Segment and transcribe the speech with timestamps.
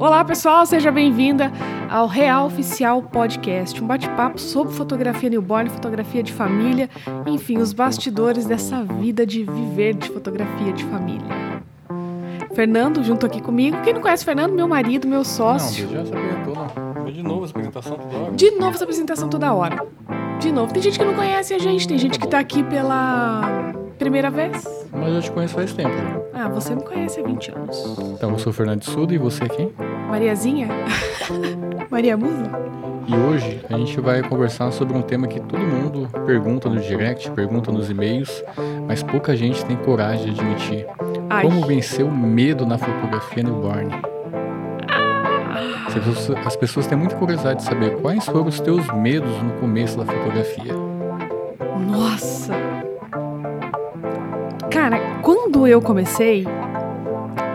[0.00, 1.52] Olá pessoal, seja bem-vinda
[1.90, 6.88] ao Real Oficial Podcast, um bate-papo sobre fotografia newborn, fotografia de família,
[7.26, 11.59] enfim, os bastidores dessa vida de viver de fotografia de família.
[12.54, 13.80] Fernando, junto aqui comigo.
[13.82, 15.86] Quem não conhece Fernando, meu marido, meu sócio.
[15.86, 17.04] Não, já se apresentou, não.
[17.10, 18.32] De novo essa apresentação toda hora.
[18.36, 19.86] De novo essa apresentação toda hora.
[20.40, 20.72] De novo.
[20.72, 24.64] Tem gente que não conhece a gente, tem gente que tá aqui pela primeira vez.
[24.92, 25.90] Mas eu te conheço faz tempo.
[26.32, 27.98] Ah, você me conhece há 20 anos.
[28.14, 29.72] Então, eu sou o Fernando Suda e você quem?
[30.08, 30.68] Mariazinha?
[31.90, 32.50] Maria Musa?
[33.06, 37.30] E hoje a gente vai conversar sobre um tema que todo mundo pergunta no direct,
[37.32, 38.42] pergunta nos e-mails,
[38.86, 40.86] mas pouca gente tem coragem de admitir.
[41.30, 41.42] Ai.
[41.42, 43.94] Como vencer o medo na fotografia newborn?
[45.86, 49.52] As pessoas- As pessoas têm muita curiosidade de saber quais foram os teus medos no
[49.60, 50.74] começo da fotografia.
[51.86, 52.52] Nossa!
[54.70, 56.46] Cara, quando eu comecei.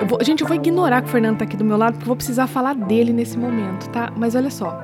[0.01, 2.03] eu vou- gente, eu vou ignorar que o Fernando tá aqui do meu lado, porque
[2.03, 4.11] eu vou precisar falar dele nesse momento, tá?
[4.15, 4.83] Mas olha só.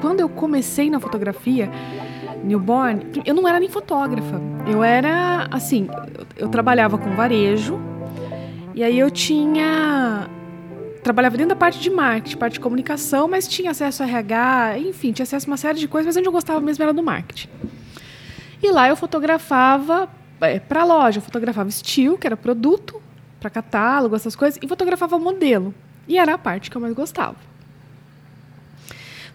[0.00, 1.68] Quando eu comecei na fotografia,
[2.44, 4.40] newborn, eu não era nem fotógrafa.
[4.66, 7.78] Eu era, assim, eu, eu trabalhava com varejo,
[8.74, 10.28] e aí eu tinha.
[11.02, 15.12] Trabalhava dentro da parte de marketing, parte de comunicação, mas tinha acesso a RH, enfim,
[15.12, 17.48] tinha acesso a uma série de coisas, mas onde eu gostava mesmo era do marketing.
[18.62, 20.08] E lá eu fotografava
[20.68, 23.00] para loja, eu fotografava estilo, que era produto,
[23.40, 25.74] para catálogo, essas coisas, e fotografava modelo.
[26.06, 27.36] E era a parte que eu mais gostava.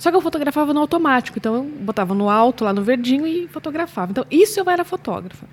[0.04, 3.48] Só que eu fotografava no automático, então eu botava no alto, lá no verdinho e
[3.48, 4.12] fotografava.
[4.12, 5.48] Então isso eu era fotógrafa.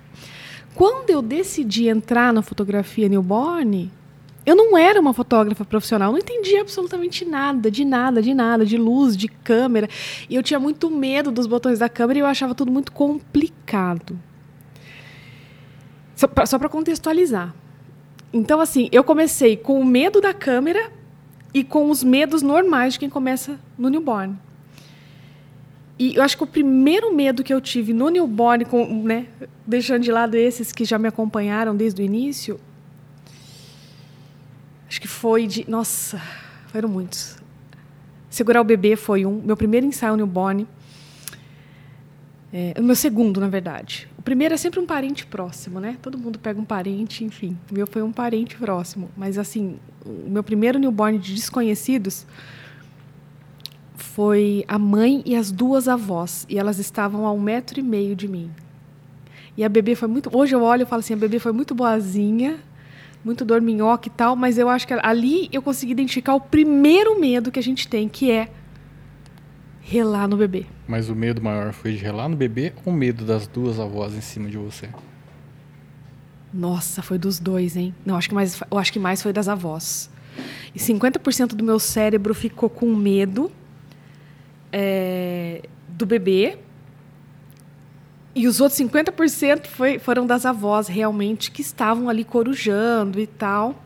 [0.75, 3.89] Quando eu decidi entrar na fotografia newborn,
[4.45, 8.75] eu não era uma fotógrafa profissional, não entendia absolutamente nada, de nada, de nada, de
[8.75, 9.87] luz, de câmera.
[10.29, 14.19] E eu tinha muito medo dos botões da câmera e eu achava tudo muito complicado.
[16.13, 17.55] Só para contextualizar.
[18.33, 20.91] Então, assim, eu comecei com o medo da câmera
[21.53, 24.37] e com os medos normais de quem começa no newborn.
[25.99, 29.27] E eu acho que o primeiro medo que eu tive no newborn, com, né,
[29.67, 32.59] deixando de lado esses que já me acompanharam desde o início,
[34.87, 35.69] acho que foi de.
[35.69, 36.19] Nossa,
[36.67, 37.37] foram muitos.
[38.29, 39.41] Segurar o bebê foi um.
[39.43, 40.67] Meu primeiro ensaio newborn.
[42.53, 44.09] É, o meu segundo, na verdade.
[44.17, 45.97] O primeiro é sempre um parente próximo, né?
[46.01, 47.57] Todo mundo pega um parente, enfim.
[47.69, 49.09] O meu foi um parente próximo.
[49.15, 52.25] Mas, assim, o meu primeiro newborn de desconhecidos
[53.95, 56.45] foi a mãe e as duas avós.
[56.49, 58.51] E elas estavam a um metro e meio de mim.
[59.55, 60.35] E a bebê foi muito.
[60.35, 62.59] Hoje eu olho e falo assim: a bebê foi muito boazinha,
[63.23, 67.51] muito dorminhoca e tal, mas eu acho que ali eu consegui identificar o primeiro medo
[67.51, 68.49] que a gente tem, que é
[69.91, 70.65] relar no bebê.
[70.87, 74.13] Mas o medo maior foi de relar no bebê ou o medo das duas avós
[74.13, 74.87] em cima de você?
[76.53, 77.93] Nossa, foi dos dois, hein?
[78.05, 80.09] Não, acho que mais, eu acho que mais foi das avós.
[80.73, 83.51] E 50% do meu cérebro ficou com medo
[84.71, 86.57] é, do bebê.
[88.33, 93.83] E os outros 50% foi, foram das avós, realmente, que estavam ali corujando e tal.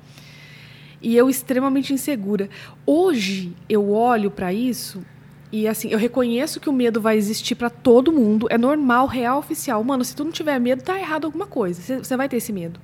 [1.02, 2.48] E eu extremamente insegura.
[2.86, 5.04] Hoje, eu olho para isso
[5.56, 8.46] e, assim, eu reconheço que o medo vai existir para todo mundo.
[8.50, 9.82] É normal, real, oficial.
[9.86, 11.82] Mano, se tu não tiver medo, tá errado alguma coisa.
[11.82, 12.78] Você- vai ter esse medo.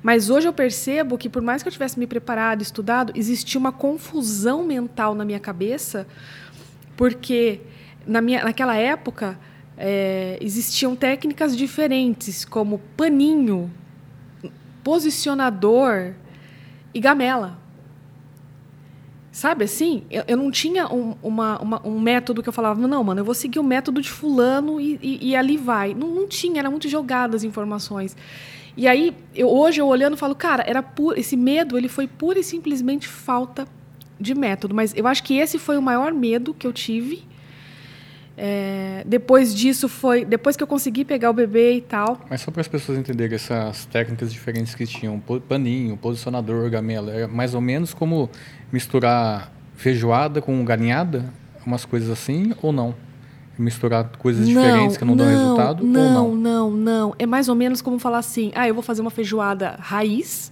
[0.00, 3.72] Mas hoje eu percebo que, por mais que eu tivesse me preparado, estudado, existia uma
[3.72, 6.06] confusão mental na minha cabeça,
[6.96, 7.60] porque
[8.06, 9.36] na minha, naquela época
[9.76, 13.68] é, existiam técnicas diferentes, como paninho,
[14.84, 16.12] posicionador
[16.94, 17.59] e gamela.
[19.32, 20.02] Sabe assim?
[20.10, 23.24] Eu, eu não tinha um, uma- uma- um método que eu falava, não, mano, eu
[23.24, 25.94] vou seguir o método de fulano e, e- e ali vai.
[25.94, 28.16] Não, não tinha, era muito jogado as informações.
[28.76, 30.84] E aí, eu, hoje eu olhando, falo, cara, era
[31.16, 33.66] esse medo ele foi pura e simplesmente falta
[34.18, 34.74] de método.
[34.74, 37.22] Mas eu acho que esse foi o maior medo que eu tive.
[38.42, 40.24] É, depois disso foi.
[40.24, 42.18] Depois que eu consegui pegar o bebê e tal.
[42.30, 47.28] Mas só para as pessoas entenderem essas técnicas diferentes que tinham, paninho, posicionador, gamela, era
[47.28, 48.30] mais ou menos como
[48.72, 51.30] misturar feijoada com galinhada,
[51.66, 52.94] umas coisas assim, ou não?
[53.58, 56.36] Misturar coisas diferentes que não, dão resultado, não, ou não?
[56.36, 57.14] Não, não.
[57.18, 60.50] É mais ou menos como falar assim: ah, eu vou fazer uma feijoada raiz,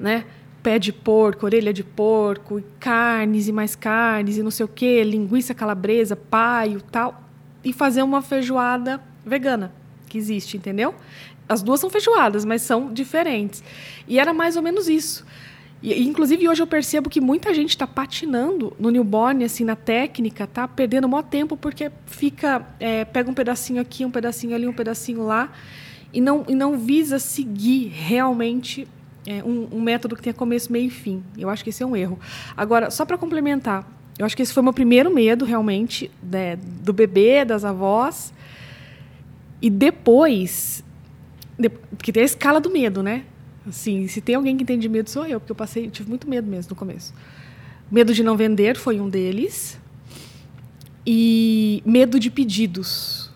[0.00, 0.24] né?
[0.68, 4.68] Pé de porco, orelha de porco, e carnes e mais carnes e não sei o
[4.68, 7.22] quê, linguiça calabresa, paio tal,
[7.64, 9.72] e fazer uma feijoada vegana,
[10.10, 10.94] que existe, entendeu?
[11.48, 13.64] As duas são feijoadas, mas são diferentes.
[14.06, 15.24] E era mais ou menos isso.
[15.82, 20.46] E, inclusive, hoje eu percebo que muita gente está patinando no newborn, assim, na técnica,
[20.46, 24.68] tá perdendo o maior tempo porque fica, é, pega um pedacinho aqui, um pedacinho ali,
[24.68, 25.50] um pedacinho lá,
[26.12, 28.86] e não, e não visa seguir realmente
[29.28, 31.22] é, um, um, método que tenha começo, meio e fim.
[31.36, 32.18] Eu acho que esse é um erro.
[32.56, 33.86] Agora, só para complementar,
[34.18, 38.32] eu acho que esse foi o meu primeiro medo, realmente, né, do bebê, das avós.
[39.60, 40.82] E depois,
[41.58, 41.70] de,
[42.02, 43.24] que tem a escala do medo, né?
[43.68, 46.48] Assim, se tem alguém que entende medo, sou eu, porque eu passei, tive muito medo
[46.48, 47.12] mesmo no começo.
[47.90, 49.78] Medo de não vender foi um deles.
[51.06, 53.30] E medo de pedidos.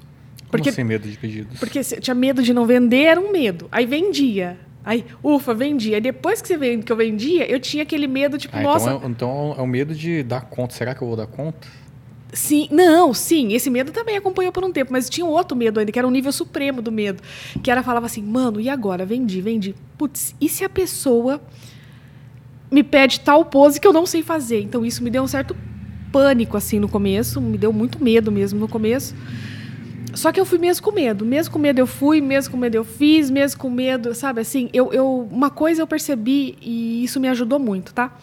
[0.51, 1.59] Porque, Como assim medo de pedidos?
[1.59, 3.69] Porque tinha medo de não vender, era um medo.
[3.71, 4.59] Aí vendia.
[4.85, 6.01] Aí, ufa, vendia.
[6.01, 8.91] Depois que, você que eu vendia, eu tinha aquele medo, tipo, ah, nossa.
[8.91, 10.75] Então é, então é o medo de dar conta.
[10.75, 11.69] Será que eu vou dar conta?
[12.33, 15.79] Sim, não, sim, esse medo também acompanhou por um tempo, mas tinha um outro medo
[15.79, 17.23] ainda, que era um nível supremo do medo,
[17.63, 19.05] que era falava assim, mano, e agora?
[19.05, 19.75] Vendi, vendi.
[19.99, 21.43] Putz, e se a pessoa
[22.71, 24.63] me pede tal pose que eu não sei fazer?
[24.63, 25.55] Então isso me deu um certo
[26.11, 29.15] pânico assim no começo, me deu muito medo mesmo no começo.
[30.15, 32.75] Só que eu fui mesmo com medo, mesmo com medo eu fui, mesmo com medo
[32.75, 37.19] eu fiz, mesmo com medo, sabe assim, eu, eu uma coisa eu percebi e isso
[37.19, 38.15] me ajudou muito, tá?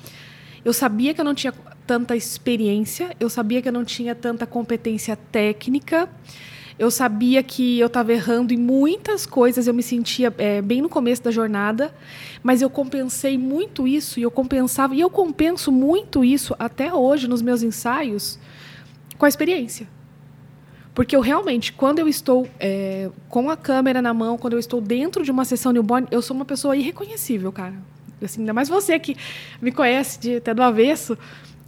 [0.63, 1.53] Eu sabia que eu não tinha
[1.88, 6.07] tanta experiência, eu sabia que eu não tinha tanta competência técnica,
[6.77, 10.89] eu sabia que eu estava errando em muitas coisas, eu me sentia é, bem no
[10.89, 11.94] começo da jornada,
[12.44, 17.27] mas eu compensei muito isso e eu compensava e eu compenso muito isso até hoje
[17.27, 18.39] nos meus ensaios
[19.18, 19.88] com a experiência.
[21.00, 24.81] Porque eu realmente, quando eu estou é, com a câmera na mão, quando eu estou
[24.81, 27.75] dentro de uma sessão newborn, eu sou uma pessoa irreconhecível, cara.
[28.22, 29.16] Assim, ainda mais você que
[29.62, 31.18] me conhece de, até do avesso,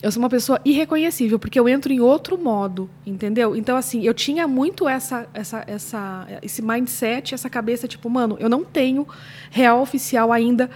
[0.04, 3.56] eu sou uma pessoa irreconhecível, porque eu entro em outro modo, entendeu?
[3.56, 8.50] Então, assim, eu tinha muito essa, essa, essa, esse mindset, essa cabeça, tipo, mano, eu
[8.50, 9.07] não tenho
[9.50, 10.69] real oficial ainda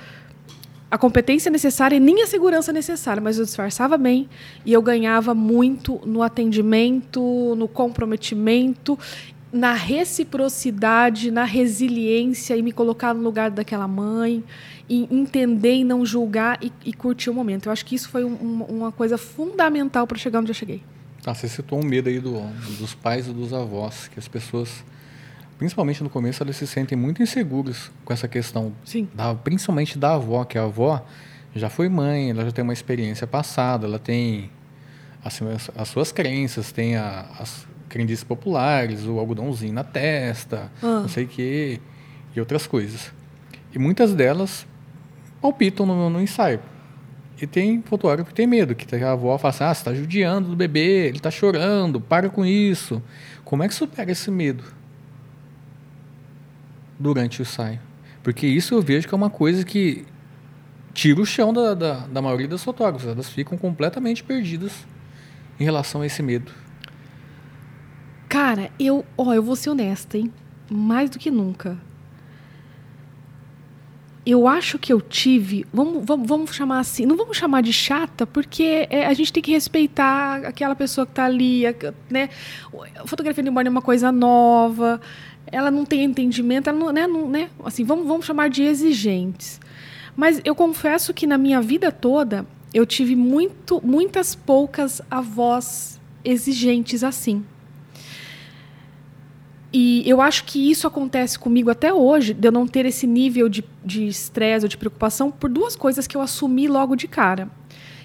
[0.95, 4.29] a competência necessária e nem a segurança necessária, mas eu disfarçava bem
[4.65, 8.97] e eu ganhava muito no atendimento, no comprometimento,
[9.51, 14.41] na reciprocidade, na resiliência e me colocar no lugar daquela mãe
[14.87, 17.65] e entender e não julgar e, e curtir o momento.
[17.65, 20.81] Eu acho que isso foi um, uma coisa fundamental para chegar onde eu cheguei.
[21.25, 22.39] Ah, você citou um medo aí do,
[22.79, 24.81] dos pais e dos avós, que as pessoas,
[25.57, 28.73] principalmente no começo, elas se sentem muito inseguras com essa questão.
[28.83, 29.07] Sim.
[29.13, 31.05] Da, principalmente da avó, que a avó
[31.55, 34.51] já foi mãe, ela já tem uma experiência passada, ela tem
[35.23, 35.41] as,
[35.75, 41.01] as suas crenças, tem a, as crendices populares, o algodãozinho na testa, ah.
[41.01, 41.79] não sei o quê,
[42.35, 43.13] e outras coisas.
[43.73, 44.67] E muitas delas
[45.41, 46.59] palpitam no, no ensaio.
[47.41, 50.49] E tem fotógrafo que tem medo, que a avó fala assim, ah, você está judiando
[50.49, 53.01] do bebê, ele está chorando, para com isso.
[53.43, 54.63] Como é que supera esse medo
[56.99, 57.79] durante o ensaio?
[58.23, 60.05] Porque isso eu vejo que é uma coisa que
[60.93, 63.11] tira o chão da, da, da maioria das fotógrafas.
[63.11, 64.85] Elas ficam completamente perdidas
[65.59, 66.51] em relação a esse medo.
[68.27, 70.33] Cara, eu, ó, eu vou ser honesta, hein?
[70.69, 71.77] Mais do que nunca
[74.25, 78.25] eu acho que eu tive, vamos, vamos, vamos chamar assim, não vamos chamar de chata,
[78.25, 81.63] porque é, a gente tem que respeitar aquela pessoa que está ali,
[82.09, 82.29] né?
[83.05, 84.99] Fotografia de newborn é uma coisa nova,
[85.51, 87.49] ela não tem entendimento, ela não, né, não, né?
[87.63, 89.59] Assim, vamos, vamos chamar de exigentes.
[90.15, 97.03] Mas eu confesso que na minha vida toda eu tive muito, muitas poucas avós exigentes
[97.03, 97.43] assim.
[99.71, 103.49] E eu acho que isso acontece comigo até hoje, de eu não ter esse nível
[103.49, 107.49] de estresse ou de preocupação, por duas coisas que eu assumi logo de cara.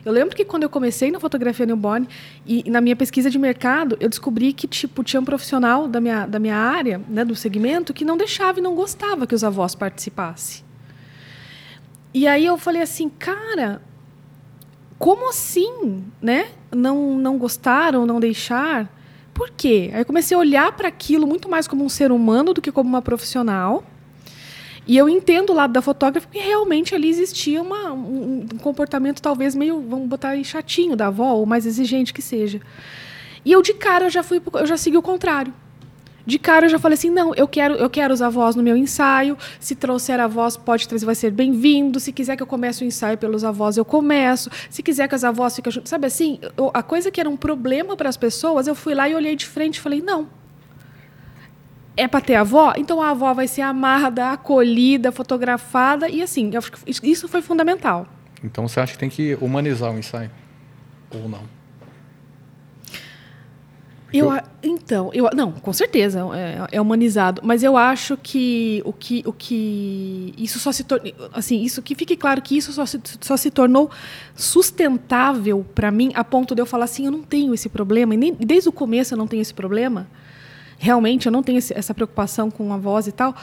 [0.04, 2.08] Eu lembro que quando eu comecei na fotografia newborn
[2.46, 6.00] e, e na minha pesquisa de mercado, eu descobri que tipo tinha um profissional da
[6.00, 9.44] minha, da minha área, né, do segmento, que não deixava e não gostava que os
[9.44, 10.64] avós participassem.
[12.12, 13.82] E aí eu falei assim, cara,
[14.98, 16.48] como assim, né?
[16.74, 18.90] Não não gostaram, não deixar?
[19.32, 19.90] Por quê?
[19.94, 22.88] Aí comecei a olhar para aquilo muito mais como um ser humano do que como
[22.88, 23.84] uma profissional.
[24.90, 29.22] E eu entendo o lado da fotógrafa que realmente ali existia uma, um, um comportamento
[29.22, 32.60] talvez meio, vamos botar aí, chatinho da avó, ou mais exigente que seja.
[33.44, 35.54] E eu de cara eu já fui, eu já segui o contrário
[36.26, 38.76] de cara eu já falei assim, não, eu quero, eu quero os avós no meu
[38.76, 39.38] ensaio.
[39.60, 42.00] Se trouxer avós, pode trazer, vai ser bem-vindo.
[42.00, 44.50] Se quiser que eu comece o ensaio pelos avós, eu começo.
[44.68, 47.36] Se quiser que as avós fiquem juntas, sabe assim, eu, a coisa que era um
[47.36, 50.39] problema para as pessoas, eu fui lá e olhei de frente e falei, não.
[52.00, 52.72] É para ter avó?
[52.78, 56.50] Então a avó vai ser amada, acolhida, fotografada e assim,
[57.02, 58.06] isso foi fundamental.
[58.42, 60.30] Então você acha que tem que humanizar o ensaio
[61.10, 61.42] ou não?
[64.12, 69.22] Eu, então, eu, não, com certeza é, é, humanizado, mas eu acho que o que,
[69.26, 72.98] o que isso só se tornou, assim, isso que fique claro que isso só se,
[73.20, 73.90] só se tornou
[74.34, 78.16] sustentável para mim a ponto de eu falar assim, eu não tenho esse problema, e
[78.16, 80.08] nem, desde o começo eu não tenho esse problema.
[80.82, 83.36] Realmente eu não tenho essa preocupação com a voz e tal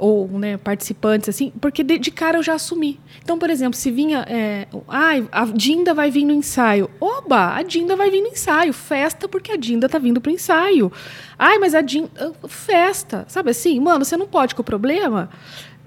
[0.00, 2.98] ou né, participantes, assim, porque de, de, cara eu já assumi.
[3.22, 4.24] Então, por exemplo, se vinha.
[4.26, 6.90] É, ah, a Dinda vai vir no ensaio.
[6.98, 8.72] Oba, a Dinda vai vir no ensaio.
[8.72, 10.90] Festa porque a Dinda tá vindo pro ensaio.
[11.38, 12.32] Ai, mas a Dinda.
[12.48, 13.26] Festa.
[13.28, 13.78] Sabe assim?
[13.78, 15.28] Mano, você não pode com o problema.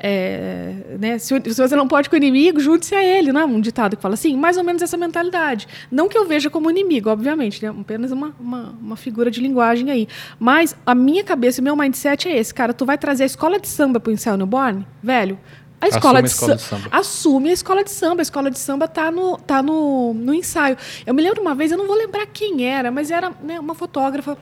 [0.05, 3.45] É, né, se, se, você não pode com o inimigo, junte-se a ele, não é
[3.45, 4.35] um ditado que fala assim?
[4.35, 5.65] Mais ou menos essa mentalidade.
[5.89, 9.89] Não que eu veja como inimigo, obviamente, né, apenas uma, uma, uma, figura de linguagem
[9.89, 10.05] aí.
[10.37, 13.57] Mas a minha cabeça, o meu mindset é esse, cara, tu vai trazer a escola
[13.57, 14.85] de samba para o Ensaio Newborn?
[15.01, 15.39] Velho,
[15.79, 16.89] a escola, assume de, a escola de samba.
[16.91, 18.21] Assume a escola de samba.
[18.21, 20.77] A escola de samba tá no, tá no, no ensaio.
[21.05, 23.75] Eu me lembro uma vez, eu não vou lembrar quem era, mas era né, uma
[23.75, 24.37] fotógrafa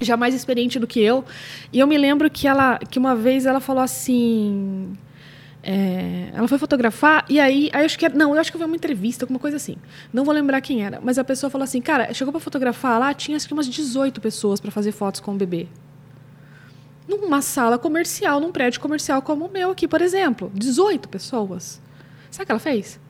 [0.00, 1.24] já mais experiente do que eu.
[1.72, 4.96] E eu me lembro que ela, que uma vez ela falou assim,
[5.62, 8.66] é, ela foi fotografar e aí, aí acho que era, não, eu acho que foi
[8.66, 9.76] uma entrevista, alguma coisa assim.
[10.12, 13.12] Não vou lembrar quem era, mas a pessoa falou assim, cara, chegou para fotografar lá,
[13.12, 15.66] tinha acho que umas 18 pessoas para fazer fotos com o bebê.
[17.08, 21.80] Numa sala comercial, num prédio comercial como o meu aqui, por exemplo, 18 pessoas.
[22.30, 23.00] Sabe o que ela fez?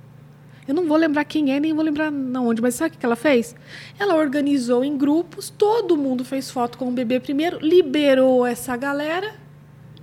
[0.66, 3.06] Eu não vou lembrar quem é, nem vou lembrar não onde, mas sabe o que
[3.06, 3.54] ela fez?
[3.98, 9.34] Ela organizou em grupos, todo mundo fez foto com o bebê primeiro, liberou essa galera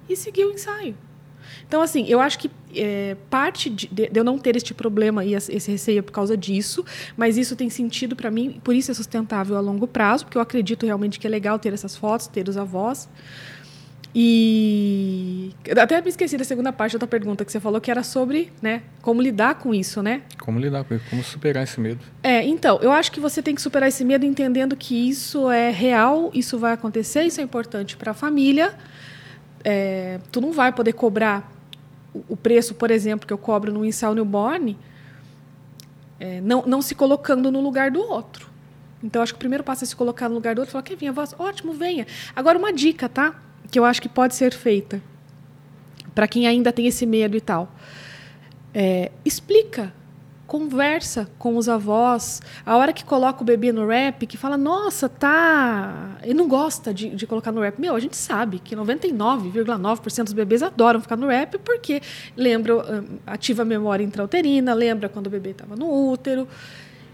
[0.07, 0.95] e seguiu o ensaio.
[1.67, 5.33] Então, assim, eu acho que é, parte de, de, eu não ter este problema e
[5.33, 6.85] esse receio é por causa disso,
[7.17, 10.41] mas isso tem sentido para mim, por isso é sustentável a longo prazo, porque eu
[10.41, 13.09] acredito realmente que é legal ter essas fotos, ter os avós.
[14.15, 18.03] E até me esqueci da segunda parte da tua pergunta que você falou que era
[18.03, 20.21] sobre, né, como lidar com isso, né?
[20.39, 21.99] Como lidar com isso, como superar esse medo.
[22.21, 25.71] É, então, eu acho que você tem que superar esse medo entendendo que isso é
[25.71, 28.75] real, isso vai acontecer, isso é importante para a família.
[29.63, 31.51] É, tu não vai poder cobrar
[32.29, 34.77] o preço, por exemplo, que eu cobro no ensaio newborn,
[36.19, 38.47] é, não, não se colocando no lugar do outro.
[39.03, 40.95] Então, acho que o primeiro passo é se colocar no lugar do outro falar, quer
[40.95, 41.33] vir a voz?
[41.37, 42.05] Ótimo, venha.
[42.35, 43.35] Agora, uma dica, tá?
[43.73, 45.01] Que eu acho que pode ser feita
[46.13, 47.73] para quem ainda tem esse medo e tal.
[48.71, 49.91] É, explica,
[50.45, 52.39] conversa com os avós.
[52.63, 56.19] A hora que coloca o bebê no rap, que fala, nossa, tá.
[56.21, 57.81] Ele não gosta de, de colocar no rap.
[57.81, 61.99] Meu, a gente sabe que 99,9% dos bebês adoram ficar no rap porque
[62.37, 66.47] lembra, hum, ativa a memória intrauterina, lembra quando o bebê estava no útero.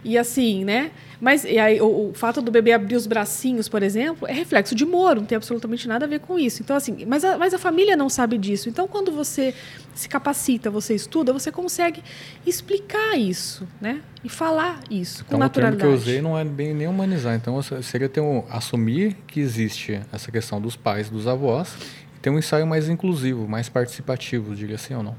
[0.03, 0.91] E assim, né?
[1.19, 4.85] Mas aí, o, o, fato do bebê abrir os bracinhos, por exemplo, é reflexo de
[4.85, 6.61] Moro, não tem absolutamente nada a ver com isso.
[6.61, 8.69] Então, assim, mas a, mas a família não sabe disso.
[8.69, 9.53] Então, quando você
[9.93, 12.01] se capacita, você estuda, você consegue
[12.45, 14.01] explicar isso, né?
[14.23, 15.83] E falar isso então, com naturalidade.
[15.83, 17.35] O termo que eu usei não é bem nem humanizar.
[17.35, 21.75] Então, seria ter um, assumir que existe essa questão dos pais, dos avós,
[22.15, 25.15] e ter um ensaio mais inclusivo, mais participativo, diria assim ou não?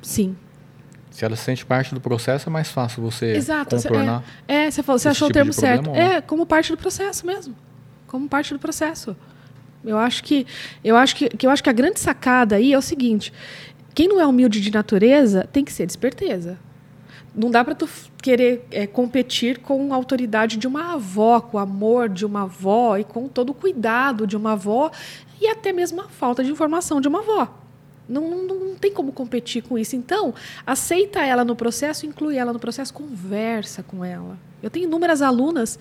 [0.00, 0.34] Sim,
[1.18, 4.22] se ela se sente parte do processo, é mais fácil você Exato, contornar.
[4.46, 5.90] É, é você, falou, você achou tipo o termo certo.
[5.90, 7.56] É, como parte do processo mesmo.
[8.06, 9.16] Como parte do processo.
[9.84, 10.46] Eu acho que
[10.84, 13.32] eu acho que, que eu acho que a grande sacada aí é o seguinte:
[13.96, 16.56] quem não é humilde de natureza tem que ser desperteza.
[17.34, 17.88] Não dá para tu
[18.22, 22.96] querer é, competir com a autoridade de uma avó, com o amor de uma avó
[22.96, 24.92] e com todo o cuidado de uma avó
[25.40, 27.67] e até mesmo a falta de informação de uma avó.
[28.08, 29.94] Não, não, não, tem como competir com isso.
[29.94, 30.34] Então,
[30.66, 34.38] aceita ela no processo, inclui ela no processo, conversa com ela.
[34.62, 35.78] Eu tenho inúmeras alunas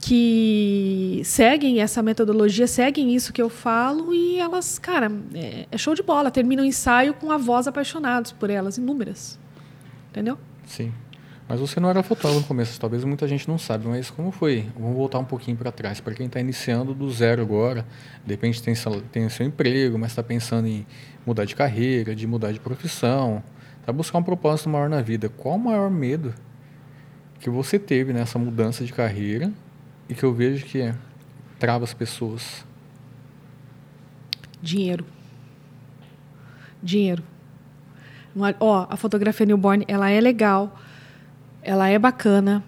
[0.00, 5.94] que seguem essa metodologia, seguem isso que eu falo e elas, cara, é, é show
[5.94, 6.30] de bola.
[6.30, 9.38] Terminam o ensaio com avós apaixonados por elas, inúmeras.
[10.10, 10.36] Entendeu?
[10.66, 10.92] Sim.
[11.48, 14.66] Mas você não era fotógrafo no começo, talvez muita gente não sabe, mas como foi?
[14.78, 16.00] Vamos voltar um pouquinho para trás.
[16.00, 17.86] Para quem está iniciando do zero agora,
[18.24, 18.74] de repente tem,
[19.10, 20.86] tem seu emprego, mas está pensando em
[21.26, 23.42] mudar de carreira, de mudar de profissão,
[23.84, 25.28] tá buscar um propósito maior na vida.
[25.28, 26.34] Qual o maior medo
[27.38, 29.52] que você teve nessa mudança de carreira
[30.08, 30.94] e que eu vejo que é,
[31.58, 32.64] trava as pessoas?
[34.60, 35.04] Dinheiro.
[36.82, 37.22] Dinheiro.
[38.60, 40.78] Ó, a fotografia newborn, ela é legal,
[41.62, 42.64] ela é bacana,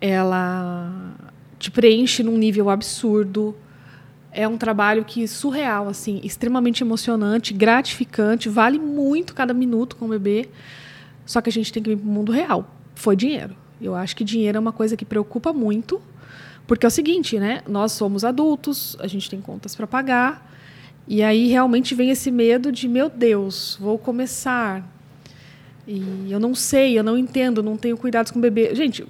[0.00, 1.14] ela
[1.58, 3.54] te preenche num nível absurdo,
[4.32, 10.08] é um trabalho que surreal, assim, extremamente emocionante, gratificante, vale muito cada minuto com o
[10.08, 10.48] bebê.
[11.26, 12.68] Só que a gente tem que ir para o mundo real.
[12.94, 13.54] Foi dinheiro.
[13.80, 16.00] Eu acho que dinheiro é uma coisa que preocupa muito,
[16.66, 17.62] porque é o seguinte, né?
[17.68, 20.50] Nós somos adultos, a gente tem contas para pagar,
[21.06, 24.88] e aí realmente vem esse medo de, meu Deus, vou começar
[25.86, 28.72] E eu não sei, eu não entendo, não tenho cuidados com o bebê.
[28.74, 29.04] Gente,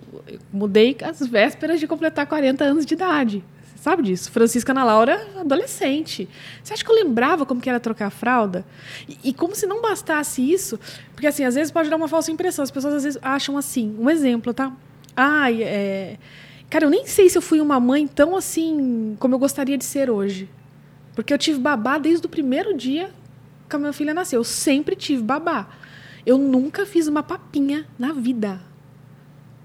[0.51, 3.45] mudei às vésperas de completar 40 anos de idade.
[3.83, 4.31] Sabe disso?
[4.31, 6.29] Francisca Ana Laura, adolescente.
[6.63, 8.65] Você acha que eu lembrava como que era trocar a fralda?
[9.09, 10.79] E, e como se não bastasse isso,
[11.13, 12.63] porque assim, às vezes pode dar uma falsa impressão.
[12.63, 14.73] As pessoas às vezes acham assim, um exemplo, tá?
[15.17, 16.17] Ai, é...
[16.71, 19.85] Cara, eu nem sei se eu fui uma mãe tão assim como eu gostaria de
[19.85, 20.49] ser hoje.
[21.17, 23.11] Porque eu tive babá desde o primeiro dia
[23.69, 24.39] que a minha filha nasceu.
[24.39, 25.67] Eu sempre tive babá.
[26.25, 28.61] Eu nunca fiz uma papinha na vida.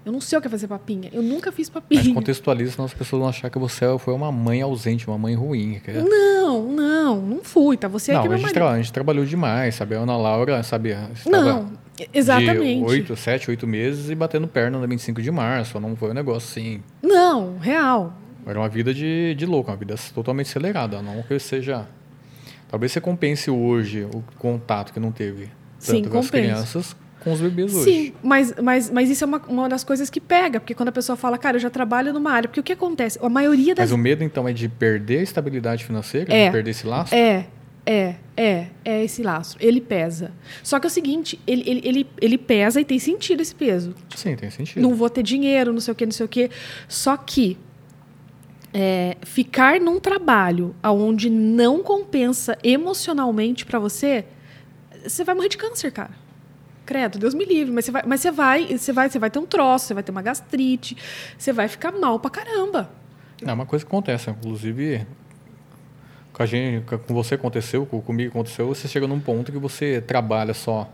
[0.08, 1.10] Eu não sei o que é fazer papinha.
[1.12, 2.02] Eu nunca fiz papinha.
[2.02, 5.34] Mas contextualiza, senão as pessoas vão achar que você foi uma mãe ausente, uma mãe
[5.34, 5.82] ruim.
[5.86, 7.88] Não, não, não fui, tá?
[7.88, 9.96] Você não, é que a gente, tra a gente trabalhou demais, sabe?
[9.96, 10.96] A Ana Laura, sabe?
[11.26, 11.70] Não,
[12.14, 12.82] exatamente.
[12.84, 15.78] 8, 7, 8 meses e batendo perna no 25 de março.
[15.78, 16.82] Não foi um negócio assim.
[17.02, 18.14] Não, real.
[18.46, 21.02] Era uma vida de, de louco, uma vida totalmente acelerada.
[21.02, 21.86] Não que seja.
[22.70, 25.50] Talvez você compense hoje o contato que não teve
[25.84, 27.84] tanto Sim, com as crianças com os bebês hoje.
[27.84, 30.92] Sim, mas, mas, mas isso é uma, uma das coisas que pega, porque quando a
[30.92, 33.18] pessoa fala, cara, eu já trabalho numa área, porque o que acontece?
[33.22, 33.90] A maioria das.
[33.90, 36.32] Mas o medo, então, é de perder a estabilidade financeira?
[36.32, 36.46] É.
[36.46, 37.14] De perder esse laço?
[37.14, 37.46] É,
[37.84, 39.56] é, é, é esse laço.
[39.60, 40.32] Ele pesa.
[40.62, 43.94] Só que é o seguinte, ele, ele, ele, ele pesa e tem sentido esse peso.
[44.14, 44.82] Sim, tem sentido.
[44.82, 46.50] Não vou ter dinheiro, não sei o quê, não sei o quê.
[46.86, 47.56] Só que
[48.72, 54.24] é, ficar num trabalho onde não compensa emocionalmente para você,
[55.02, 56.27] você vai morrer de câncer, cara.
[56.88, 59.38] Credo, Deus me livre, mas você vai, mas você vai, você vai, você vai ter
[59.38, 60.96] um troço, você vai ter uma gastrite,
[61.36, 62.88] você vai ficar mal pra caramba.
[63.44, 65.06] É uma coisa que acontece, inclusive
[66.32, 70.54] com a gente, com você aconteceu, comigo aconteceu, você chega num ponto que você trabalha
[70.54, 70.90] só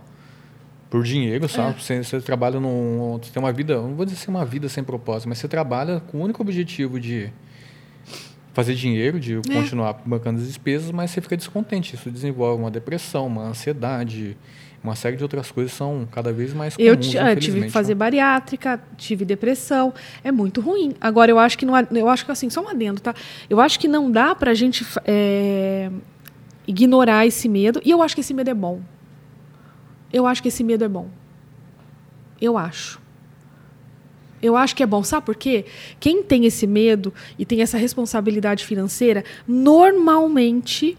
[0.90, 1.76] por dinheiro, sabe?
[1.76, 1.80] É.
[1.80, 4.82] Você, você, trabalha num, você tem uma vida, não vou dizer assim uma vida sem
[4.82, 7.32] propósito, mas você trabalha com o único objetivo de
[8.52, 9.40] fazer dinheiro, de é.
[9.40, 11.94] continuar bancando as despesas, mas você fica descontente.
[11.94, 14.36] Isso desenvolve uma depressão, uma ansiedade,
[14.84, 17.14] uma série de outras coisas são cada vez mais comuns.
[17.14, 17.98] Eu ah, tive que fazer né?
[17.98, 20.94] bariátrica, tive depressão, é muito ruim.
[21.00, 23.14] Agora eu acho que não, eu acho que assim só um adendo, tá?
[23.48, 25.90] Eu acho que não dá para a gente é,
[26.66, 28.82] ignorar esse medo e eu acho que esse medo é bom.
[30.12, 31.08] Eu acho que esse medo é bom.
[32.38, 33.00] Eu acho.
[34.42, 35.02] Eu acho que é bom.
[35.02, 35.64] Sabe por quê?
[35.98, 40.98] Quem tem esse medo e tem essa responsabilidade financeira, normalmente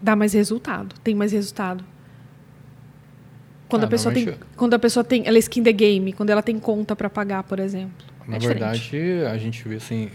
[0.00, 1.82] dá mais resultado, tem mais resultado.
[3.68, 5.26] Quando, ah, a pessoa tem, quando a pessoa tem.
[5.26, 8.06] Ela é skin the game, quando ela tem conta para pagar, por exemplo.
[8.26, 8.92] Na é verdade,
[9.30, 10.10] a gente vê assim.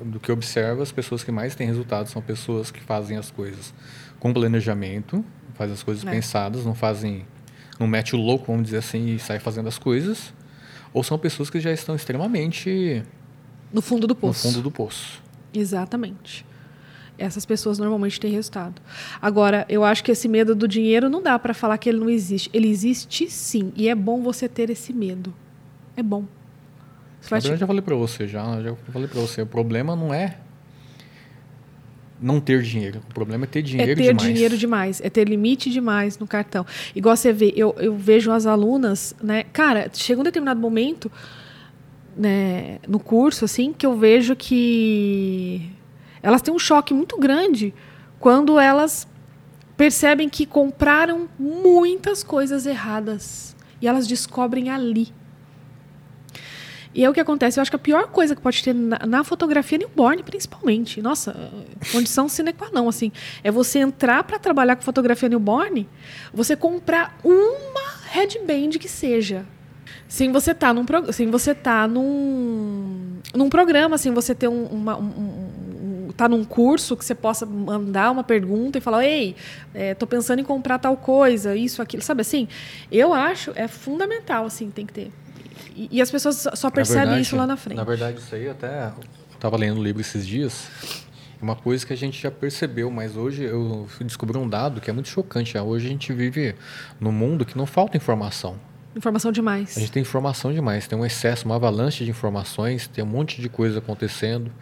[0.00, 3.74] Do que observa, as pessoas que mais têm resultado são pessoas que fazem as coisas
[4.18, 5.22] com planejamento,
[5.54, 6.10] fazem as coisas é.
[6.10, 7.26] pensadas, não fazem.
[7.78, 10.32] Não mete o louco, vamos dizer assim, e sai fazendo as coisas.
[10.92, 13.02] Ou são pessoas que já estão extremamente.
[13.72, 14.46] No fundo do poço.
[14.46, 15.22] No fundo do poço.
[15.52, 16.46] Exatamente
[17.20, 18.80] essas pessoas normalmente têm resultado.
[19.20, 22.08] Agora, eu acho que esse medo do dinheiro não dá para falar que ele não
[22.08, 22.50] existe.
[22.52, 25.32] Ele existe sim, e é bom você ter esse medo.
[25.96, 26.24] É bom.
[27.30, 30.38] Mas eu já falei para você, já, já falei para você, o problema não é
[32.20, 33.00] não ter dinheiro.
[33.10, 34.00] O problema é ter dinheiro demais.
[34.00, 34.34] É ter demais.
[34.34, 36.66] dinheiro demais, é ter limite demais no cartão.
[36.94, 39.44] Igual você vê, eu, eu vejo as alunas, né?
[39.52, 41.10] Cara, chega um determinado momento
[42.16, 45.70] né, no curso, assim, que eu vejo que
[46.22, 47.74] elas têm um choque muito grande
[48.18, 49.08] quando elas
[49.76, 55.12] percebem que compraram muitas coisas erradas e elas descobrem ali.
[56.94, 57.58] E é o que acontece.
[57.58, 61.50] Eu acho que a pior coisa que pode ter na, na fotografia newborn, principalmente, nossa,
[61.92, 63.12] condição sine qua non, assim,
[63.44, 65.88] é você entrar para trabalhar com fotografia newborn,
[66.32, 69.46] você comprar uma headband que seja.
[70.08, 74.96] Sem você tá num, sem você tá num, num programa, sem você ter um, uma,
[74.96, 75.49] um,
[76.20, 79.34] tá num curso que você possa mandar uma pergunta e falar, ei,
[79.72, 82.46] é, tô pensando em comprar tal coisa, isso, aquilo, sabe assim?
[82.92, 85.10] Eu acho é fundamental, assim, tem que ter.
[85.74, 87.78] E, e as pessoas só percebem verdade, isso lá na frente.
[87.78, 88.92] Na verdade, isso aí até
[89.32, 90.68] estava lendo o um livro esses dias.
[91.40, 94.92] Uma coisa que a gente já percebeu, mas hoje eu descobri um dado que é
[94.92, 95.56] muito chocante.
[95.56, 96.54] Hoje a gente vive
[97.00, 98.58] num mundo que não falta informação.
[98.94, 99.74] Informação demais.
[99.74, 103.40] A gente tem informação demais, tem um excesso, uma avalanche de informações, tem um monte
[103.40, 104.52] de coisa acontecendo.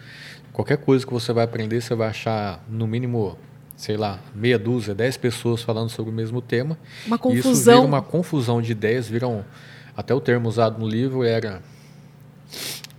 [0.58, 3.38] Qualquer coisa que você vai aprender, você vai achar no mínimo,
[3.76, 6.76] sei lá, meia dúzia, dez pessoas falando sobre o mesmo tema.
[7.06, 7.46] Uma confusão.
[7.46, 9.44] E isso vira uma confusão de ideias, viram
[9.96, 11.62] até o termo usado no livro era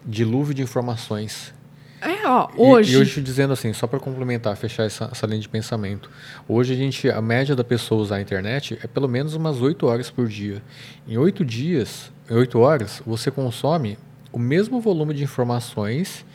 [0.06, 1.54] dilúvio de informações.
[2.00, 2.94] É, ó, hoje.
[2.94, 6.10] E, e hoje dizendo assim, só para complementar, fechar essa, essa, linha de pensamento.
[6.48, 9.86] Hoje a gente, a média da pessoa usar a internet é pelo menos umas 8
[9.86, 10.64] horas por dia.
[11.06, 13.98] Em 8 dias, em 8 horas, você consome
[14.32, 16.26] o mesmo volume de informações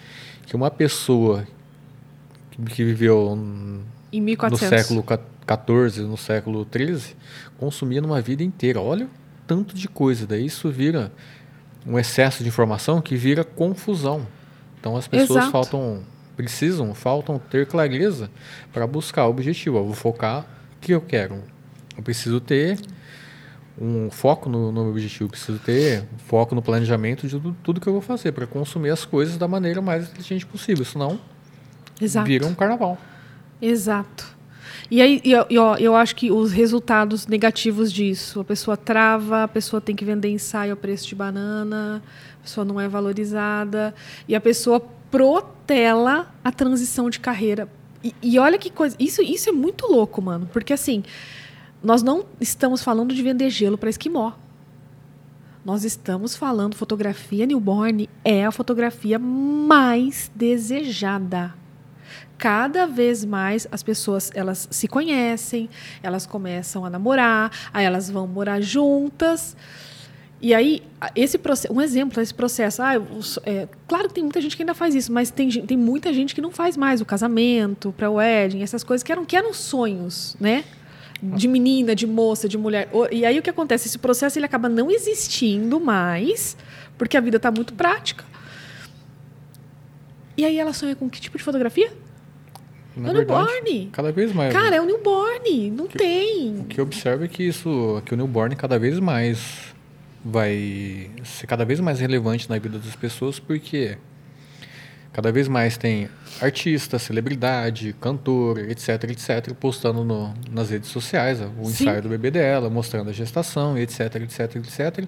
[0.46, 1.46] que uma pessoa
[2.70, 3.37] que viveu
[4.50, 5.04] no século
[5.46, 7.16] XIV, no século XIII,
[7.59, 8.80] consumia numa vida inteira.
[8.80, 9.11] Olha o
[9.46, 10.26] tanto de coisa.
[10.26, 11.12] Daí isso vira
[11.87, 14.26] um excesso de informação que vira confusão.
[14.78, 15.52] Então as pessoas Exato.
[15.52, 16.02] faltam,
[16.37, 18.30] precisam, faltam ter clareza
[18.72, 19.78] para buscar o objetivo.
[19.78, 21.42] Eu vou focar o que eu quero.
[21.96, 22.78] Eu preciso ter
[23.80, 27.87] um foco no, no meu objetivo, preciso ter foco no planejamento de tudo, tudo que
[27.87, 30.84] eu vou fazer para consumir as coisas da maneira mais inteligente possível.
[30.84, 31.18] Senão
[32.00, 32.26] Exato.
[32.26, 32.98] vira um carnaval.
[33.60, 34.34] Exato.
[34.90, 39.48] E aí, e, ó, eu acho que os resultados negativos disso, a pessoa trava, a
[39.48, 42.02] pessoa tem que vender ensaio ao preço de banana,
[42.38, 43.94] a pessoa não é valorizada,
[44.28, 47.68] e a pessoa protela a transição de carreira.
[48.02, 51.02] E, e olha que coisa, isso, isso é muito louco, mano, porque assim,
[51.85, 54.33] nós não estamos falando de vender gelo para esquimó.
[55.64, 61.55] Nós estamos falando fotografia newborn é a fotografia mais desejada
[62.37, 65.68] cada vez mais as pessoas elas se conhecem,
[66.03, 69.57] elas começam a namorar, aí elas vão morar juntas.
[70.42, 70.83] E aí,
[71.16, 73.07] esse um exemplo desse processo, ah, eu,
[73.44, 76.35] é, claro que tem muita gente que ainda faz isso, mas tem, tem muita gente
[76.35, 79.55] que não faz mais o casamento, para o wedding, essas coisas que eram, que eram
[79.55, 80.64] sonhos, né?
[81.22, 82.88] De menina, de moça, de mulher.
[83.11, 83.88] E aí o que acontece?
[83.88, 86.57] Esse processo ele acaba não existindo mais,
[86.98, 88.24] porque a vida está muito prática.
[90.37, 91.92] E aí ela sonha com que tipo de fotografia?
[92.96, 93.88] Na é verdade, newborn.
[93.92, 94.53] Cada vez mais.
[94.53, 95.70] Cara, é o newborn.
[95.70, 96.59] Não Que- tem.
[96.61, 99.74] O que eu observo é que isso, que o newborn cada vez mais
[100.24, 103.98] vai ser cada vez mais relevante na vida das pessoas, porque
[105.14, 106.09] cada vez mais tem
[106.42, 111.85] artista, celebridade, cantor, etc, etc, postando no, nas redes sociais o Sim.
[111.85, 115.07] ensaio do bebê dela, mostrando a gestação, etc, etc, etc.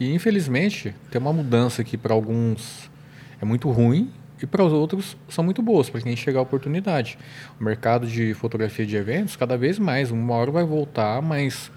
[0.00, 2.90] E infelizmente tem uma mudança que para alguns
[3.42, 4.10] é muito ruim
[4.42, 7.18] e para os outros são muito boas, para quem chegar a oportunidade.
[7.60, 11.70] O mercado de fotografia de eventos, cada vez mais, uma hora vai voltar, mas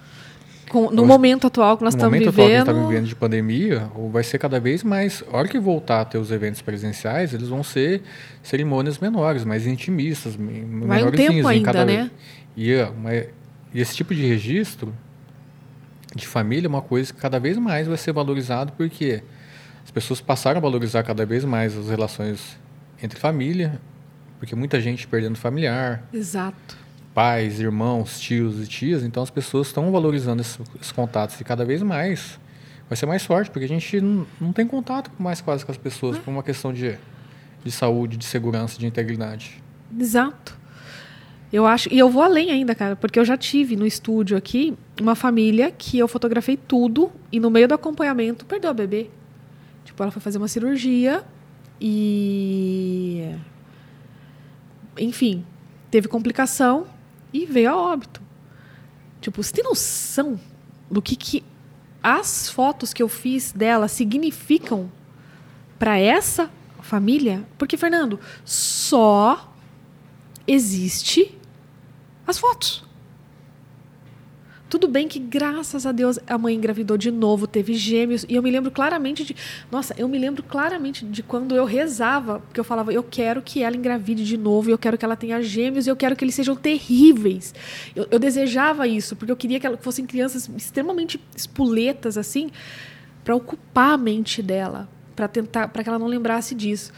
[0.76, 2.78] Com- no momento atual que nós no estamos momento atual que a gente vivendo.
[2.82, 5.24] está vivendo de pandemia, vai ser cada vez mais.
[5.32, 8.02] A hora que voltar a ter os eventos presenciais, eles vão ser
[8.44, 12.12] cerimônias menores, mais intimistas, Vai um tempo ainda, cada- né?
[12.58, 13.26] E, é, uma- e
[13.74, 14.94] esse tipo de registro
[16.16, 19.22] de família é uma coisa que cada vez mais vai ser valorizado, porque
[19.84, 22.58] as pessoas passaram a valorizar cada vez mais as relações
[23.04, 23.80] entre família,
[24.40, 26.78] porque muita gente perdendo familiar, Exato.
[27.16, 31.82] Pais, irmãos, tios e tias, então as pessoas estão valorizando esses, contatos e cada vez
[31.82, 32.38] mais
[32.90, 35.78] vai ser mais forte, porque a gente não, não tem contato mais quase com as
[35.78, 36.98] pessoas por uma questão de,
[37.64, 39.64] de saúde, de segurança, de integridade.
[39.98, 40.60] Exato.
[41.54, 44.78] Eu acho, e eu vou além ainda, cara, porque eu já tive no estúdio aqui
[45.00, 49.10] uma família que eu fotografei tudo e no meio do acompanhamento perdeu a bebê.
[49.86, 51.24] Tipo, ela foi fazer uma cirurgia
[51.80, 53.32] e
[54.98, 55.46] enfim,
[55.90, 56.88] teve complicação
[57.36, 58.22] e veio a óbito.
[59.20, 60.40] Tipo, você tem noção
[60.90, 61.44] do que, que
[62.02, 64.90] as fotos que eu fiz dela significam
[65.78, 67.46] para essa família?
[67.58, 69.54] Porque, Fernando, só
[70.48, 71.38] existe
[72.26, 72.85] as fotos.
[74.68, 78.26] Tudo bem que, graças a Deus, a mãe engravidou de novo, teve gêmeos.
[78.28, 79.36] E eu me lembro claramente de.
[79.72, 83.62] Nossa, eu me lembro claramente de quando eu rezava, porque eu falava, eu quero que
[83.62, 86.56] ela engravide de novo, eu quero que ela tenha gêmeos, eu quero que eles sejam
[86.56, 87.54] terríveis.
[87.96, 92.50] Eu, eu desejava isso, porque eu queria que elas fossem crianças extremamente espuletas, assim,
[93.24, 96.92] para ocupar a mente dela, para tentar, para que ela não lembrasse disso.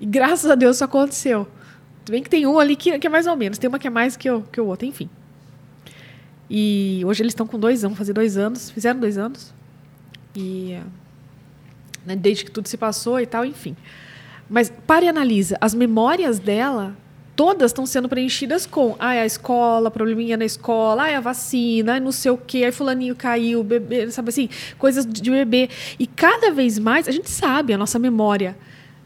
[0.00, 1.46] E graças a Deus isso aconteceu.
[2.02, 3.86] Tudo bem que tem um ali que, que é mais ou menos, tem uma que
[3.86, 5.10] é mais que o, que o outro, enfim.
[6.50, 9.54] E hoje eles estão com dois anos, fazer dois anos, fizeram dois anos.
[10.34, 10.76] E
[12.04, 13.76] né, desde que tudo se passou e tal, enfim.
[14.48, 16.96] Mas pare e analisa, as memórias dela
[17.36, 22.12] todas estão sendo preenchidas com ah, a escola, probleminha na escola, ah, a vacina, não
[22.12, 25.70] sei o quê, aí fulaninho caiu, bebê, sabe assim, coisas de bebê.
[25.98, 28.56] E cada vez mais, a gente sabe, a nossa memória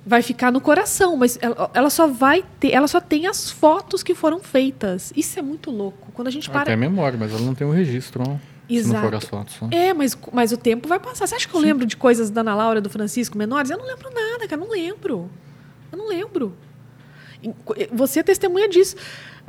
[0.07, 4.03] vai ficar no coração, mas ela, ela só vai ter, ela só tem as fotos
[4.03, 5.13] que foram feitas.
[5.17, 6.13] Isso é muito louco.
[6.13, 8.41] Quando a gente para Até memória, mas ela não tem um registro, não.
[8.69, 9.17] Se não for Exato.
[9.17, 9.61] as fotos.
[9.63, 9.89] né?
[9.89, 11.27] é, mas, mas o tempo vai passar.
[11.27, 13.71] Você acha que eu lembro de coisas da Ana Laura, do Francisco, menores?
[13.71, 14.61] Eu não lembro nada, cara.
[14.61, 15.31] Não lembro.
[15.93, 16.57] Eu não lembro.
[17.93, 18.97] Você é testemunha disso.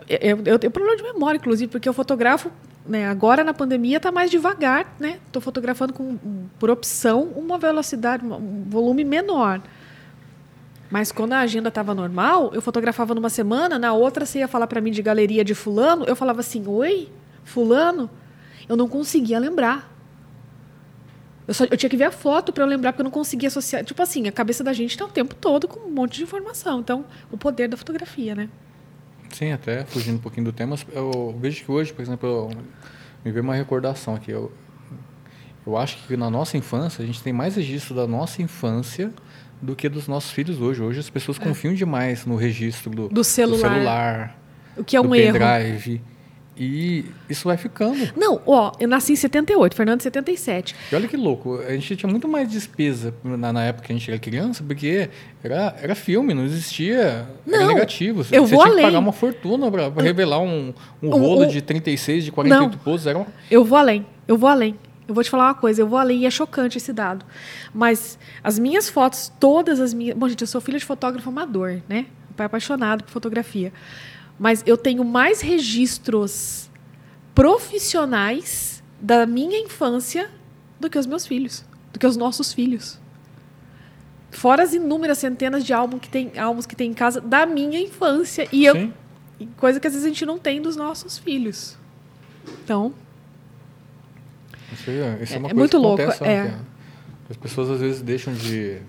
[0.09, 2.51] Eu, eu tenho problema de memória, inclusive, porque eu fotografo,
[2.85, 5.19] né, agora na pandemia está mais devagar, né?
[5.27, 6.17] Estou fotografando com,
[6.59, 9.61] por opção, uma velocidade, um volume menor.
[10.89, 14.67] Mas quando a agenda estava normal, eu fotografava numa semana, na outra você ia falar
[14.67, 17.09] para mim de galeria de fulano, eu falava assim, oi,
[17.43, 18.09] fulano?
[18.69, 19.91] Eu não conseguia lembrar.
[21.47, 23.47] Eu, só, eu tinha que ver a foto para eu lembrar, porque eu não conseguia
[23.47, 23.83] associar.
[23.83, 26.79] Tipo assim, a cabeça da gente está o tempo todo com um monte de informação.
[26.79, 28.49] Então, o poder da fotografia, né?
[29.31, 32.49] Sim, até fugindo um pouquinho do tema, eu vejo que hoje, por exemplo, eu,
[33.23, 34.31] me veio uma recordação aqui.
[34.31, 34.51] Eu,
[35.65, 39.13] eu acho que na nossa infância, a gente tem mais registro da nossa infância
[39.61, 40.81] do que dos nossos filhos hoje.
[40.81, 41.43] Hoje as pessoas é.
[41.43, 43.69] confiam demais no registro do, do celular.
[43.69, 44.45] Do celular
[44.77, 45.39] o que é um erro.
[45.39, 46.01] pendrive.
[46.57, 48.13] E isso vai ficando.
[48.15, 50.73] Não, ó, eu nasci em 78, Fernando em 77.
[50.89, 53.95] E olha que louco, a gente tinha muito mais despesa na, na época que a
[53.95, 55.09] gente era criança, porque
[55.43, 57.27] era, era filme, não existia.
[57.45, 58.23] Não, era negativo.
[58.23, 58.85] Você, eu você vou tinha além.
[58.85, 62.71] que pagar uma fortuna para revelar um, um rolo o, o, de 36, de 48
[62.71, 63.07] não, poses.
[63.07, 63.25] Era um...
[63.51, 64.77] Eu vou além, eu vou além.
[65.07, 67.25] Eu vou te falar uma coisa, eu vou além e é chocante esse dado.
[67.73, 70.17] Mas as minhas fotos, todas as minhas.
[70.17, 72.07] Bom, gente, eu sou filha de fotógrafo amador, né?
[72.31, 73.71] O pai é apaixonado por fotografia.
[74.39, 76.69] Mas eu tenho mais registros
[77.33, 80.29] profissionais da minha infância
[80.79, 81.63] do que os meus filhos,
[81.93, 82.99] do que os nossos filhos.
[84.31, 87.79] Fora as inúmeras centenas de álbuns que tem, álbuns que tem em casa da minha
[87.79, 88.47] infância.
[88.51, 88.91] E eu.
[89.57, 91.77] coisa que às vezes a gente não tem dos nossos filhos.
[92.63, 92.93] Então.
[94.73, 96.01] Isso, é, isso é, é uma é coisa muito que louco.
[96.01, 96.53] Acontece, é.
[97.29, 98.79] As pessoas às vezes deixam de.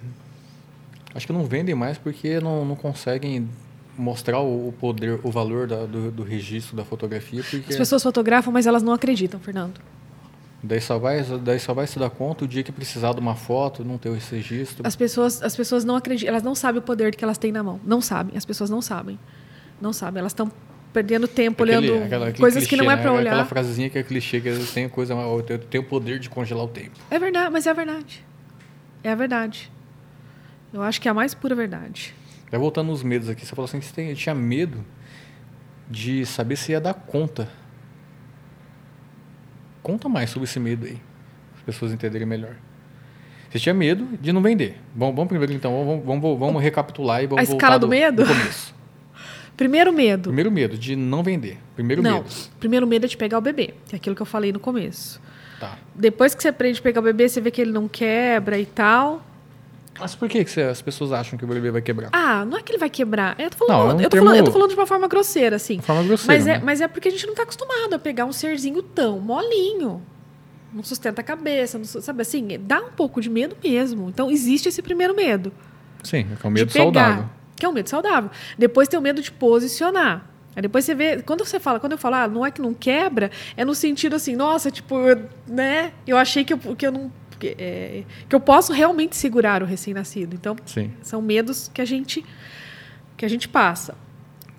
[1.15, 3.49] Acho que não vendem mais porque não, não conseguem
[3.97, 7.43] mostrar o poder, o valor da, do, do, registro da fotografia.
[7.43, 9.81] Porque As pessoas fotografam, mas elas não acreditam, Fernando.
[10.63, 13.35] Daí só, vai, daí só vai se dar conta o dia que precisar de uma
[13.35, 14.87] foto, não ter esse registro.
[14.87, 17.63] As pessoas, as pessoas não acreditam, elas não sabem o poder que elas têm na
[17.63, 17.81] mão.
[17.85, 19.19] Não sabem, as pessoas não sabem.
[19.81, 20.51] Não sabem, elas estão
[20.97, 23.19] perdendo tempo aquele, olhando aquela, coisas clichê, que não é para né?
[23.19, 23.33] olhar.
[23.33, 26.69] Aquela frasezinha que é clichê, que têm coisa, eu tenho o poder de congelar o
[26.69, 26.93] tempo.
[27.11, 28.25] É verdade, mas é a verdade.
[29.05, 29.71] É a verdade.
[30.73, 32.15] Eu acho que é a mais pura verdade.
[32.47, 34.83] Até voltando nos medos aqui, você falou assim que você tinha medo
[35.91, 37.47] de saber se ia dar conta.
[39.83, 42.57] Conta mais sobre esse medo aí, para as pessoas entenderem melhor.
[43.51, 44.81] Você tinha medo de não vender.
[44.95, 48.25] Bom, vamos primeiro então, vamos, vamos, vamos recapitular e vamos A escala do, do medo?
[48.25, 48.76] Do começo.
[49.57, 50.25] Primeiro medo.
[50.25, 51.59] Primeiro medo de não vender.
[51.75, 52.31] Primeiro não, medo.
[52.61, 55.21] Primeiro medo é de pegar o bebê, que é aquilo que eu falei no começo.
[55.59, 55.79] Tá.
[55.95, 58.67] Depois que você aprende a pegar o bebê, você vê que ele não quebra e
[58.67, 59.25] tal.
[59.99, 62.11] Mas por que, que as pessoas acham que o bebê vai quebrar?
[62.13, 63.35] Ah, não é que ele vai quebrar.
[63.39, 64.27] Eu tô falando, não, é um eu, tô termo...
[64.27, 65.81] falando eu tô falando de uma forma grosseira, assim.
[65.81, 66.35] Forma grosseira.
[66.35, 66.55] Mas, né?
[66.55, 70.03] é, mas é porque a gente não está acostumado a pegar um serzinho tão molinho.
[70.73, 72.47] Não sustenta a cabeça, não, sabe assim?
[72.61, 74.11] Dá um pouco de medo mesmo.
[74.11, 75.51] Então existe esse primeiro medo.
[76.05, 77.25] Sim, é um medo saudável.
[77.57, 78.31] Que é um medo saudável.
[78.59, 80.31] Depois tem o medo de posicionar.
[80.55, 82.73] Aí depois você vê, quando você fala, quando eu falo, ah, não é que não
[82.73, 84.97] quebra, é no sentido assim, nossa, tipo,
[85.47, 85.93] né?
[86.07, 89.67] Eu achei que eu, que eu não porque, é, que eu posso realmente segurar o
[89.67, 90.35] recém-nascido.
[90.35, 90.91] Então, Sim.
[91.03, 92.25] são medos que a gente
[93.17, 93.95] que a gente passa.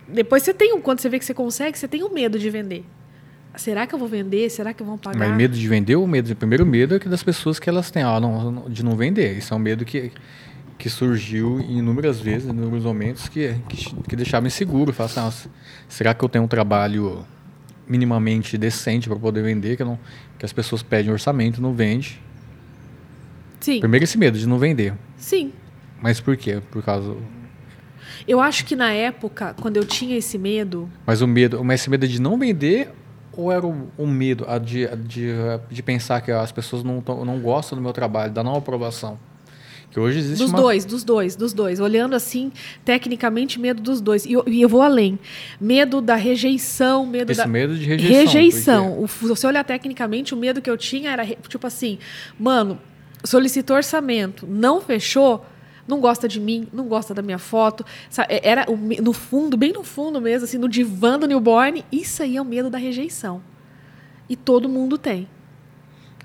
[0.07, 2.85] Depois você tem, quando você vê que você consegue, você tem o medo de vender.
[3.55, 4.49] Será que eu vou vender?
[4.49, 5.17] Será que vão pagar?
[5.17, 6.31] Mas medo de vender ou medo?
[6.31, 9.37] O primeiro medo é que das pessoas que elas têm, ah, não, de não vender.
[9.37, 10.11] Isso é um medo que,
[10.77, 14.93] que surgiu inúmeras vezes, em inúmeros momentos, que, que, que deixava inseguro.
[14.93, 15.49] Fala assim, nossa,
[15.89, 17.25] será que eu tenho um trabalho
[17.87, 19.75] minimamente decente para poder vender?
[19.75, 19.97] Que, não,
[20.37, 22.21] que as pessoas pedem orçamento, não vende.
[23.59, 23.79] Sim.
[23.79, 24.93] Primeiro esse medo de não vender.
[25.17, 25.51] Sim.
[26.01, 26.61] Mas por quê?
[26.71, 27.15] Por causa.
[28.27, 30.89] Eu acho que na época, quando eu tinha esse medo.
[31.05, 32.91] Mas o medo, mas esse medo de não vender
[33.37, 35.31] ou era o, o medo de, de,
[35.69, 39.19] de pensar que as pessoas não, não gostam do meu trabalho, da não aprovação?
[39.89, 40.61] Que hoje existe dos uma...
[40.61, 41.79] dois, dos dois, dos dois.
[41.79, 42.51] Olhando assim,
[42.83, 44.25] tecnicamente, medo dos dois.
[44.25, 45.17] E eu, e eu vou além.
[45.59, 47.47] Medo da rejeição, medo Esse da...
[47.47, 48.17] medo de rejeição.
[48.17, 48.87] Rejeição.
[48.89, 49.03] Porque...
[49.03, 51.97] O, se você olhar tecnicamente, o medo que eu tinha era, tipo assim,
[52.37, 52.79] mano,
[53.23, 55.45] solicitou orçamento, não fechou,
[55.87, 57.85] não gosta de mim, não gosta da minha foto.
[58.09, 58.33] Sabe?
[58.33, 58.65] É, era
[59.01, 62.45] no fundo, bem no fundo mesmo, assim, no divã do newborn, isso aí é o
[62.45, 63.41] medo da rejeição.
[64.29, 65.27] E todo mundo tem.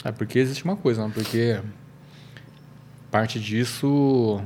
[0.05, 1.13] É porque existe uma coisa, né?
[1.15, 1.61] porque
[3.13, 4.43] parte disso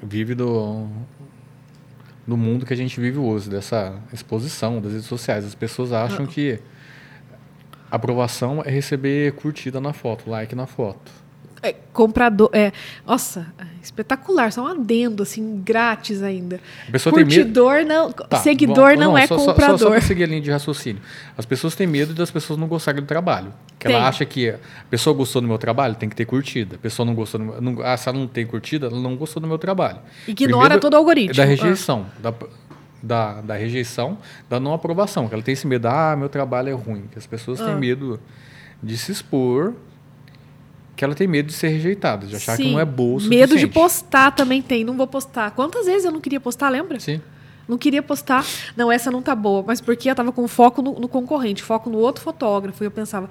[0.00, 0.88] vive do,
[2.26, 5.44] do mundo que a gente vive hoje, dessa exposição das redes sociais.
[5.44, 6.28] As pessoas acham ah.
[6.28, 6.60] que
[7.90, 11.25] aprovação é receber curtida na foto, like na foto
[11.62, 12.50] é, comprador.
[12.52, 12.72] É,
[13.06, 13.46] nossa,
[13.82, 16.60] espetacular, só um adendo, assim, grátis ainda.
[16.88, 17.94] A pessoa Curtidor tem medo...
[17.94, 18.12] não.
[18.12, 19.78] Tá, seguidor bom, não, não, é só, comprador.
[19.78, 21.00] Só, só, só seguir a linha de raciocínio.
[21.36, 23.52] As pessoas têm medo das pessoas não gostarem do trabalho.
[23.78, 24.58] Que ela acha que a
[24.90, 26.76] pessoa gostou do meu trabalho, tem que ter curtida.
[26.76, 29.16] A pessoa não gostou do meu, não, ah, se ela não tem curtida, ela não
[29.16, 29.98] gostou do meu trabalho.
[30.26, 31.34] Ignora Primeiro, todo o algoritmo.
[31.34, 32.06] Da rejeição.
[32.16, 32.20] Ah.
[32.22, 32.34] Da,
[33.02, 35.28] da, da, rejeição, da não aprovação.
[35.28, 37.04] Que ela tem esse medo, ah, meu trabalho é ruim.
[37.12, 37.66] Que as pessoas ah.
[37.66, 38.18] têm medo
[38.82, 39.74] de se expor
[40.96, 42.62] que ela tem medo de ser rejeitada, de achar Sim.
[42.64, 45.50] que não é boa o Medo de postar também tem, não vou postar.
[45.50, 46.98] Quantas vezes eu não queria postar, lembra?
[46.98, 47.20] Sim.
[47.68, 48.44] Não queria postar.
[48.76, 49.62] Não, essa não tá boa.
[49.66, 52.82] Mas porque eu tava com foco no, no concorrente, foco no outro fotógrafo.
[52.82, 53.28] E eu pensava.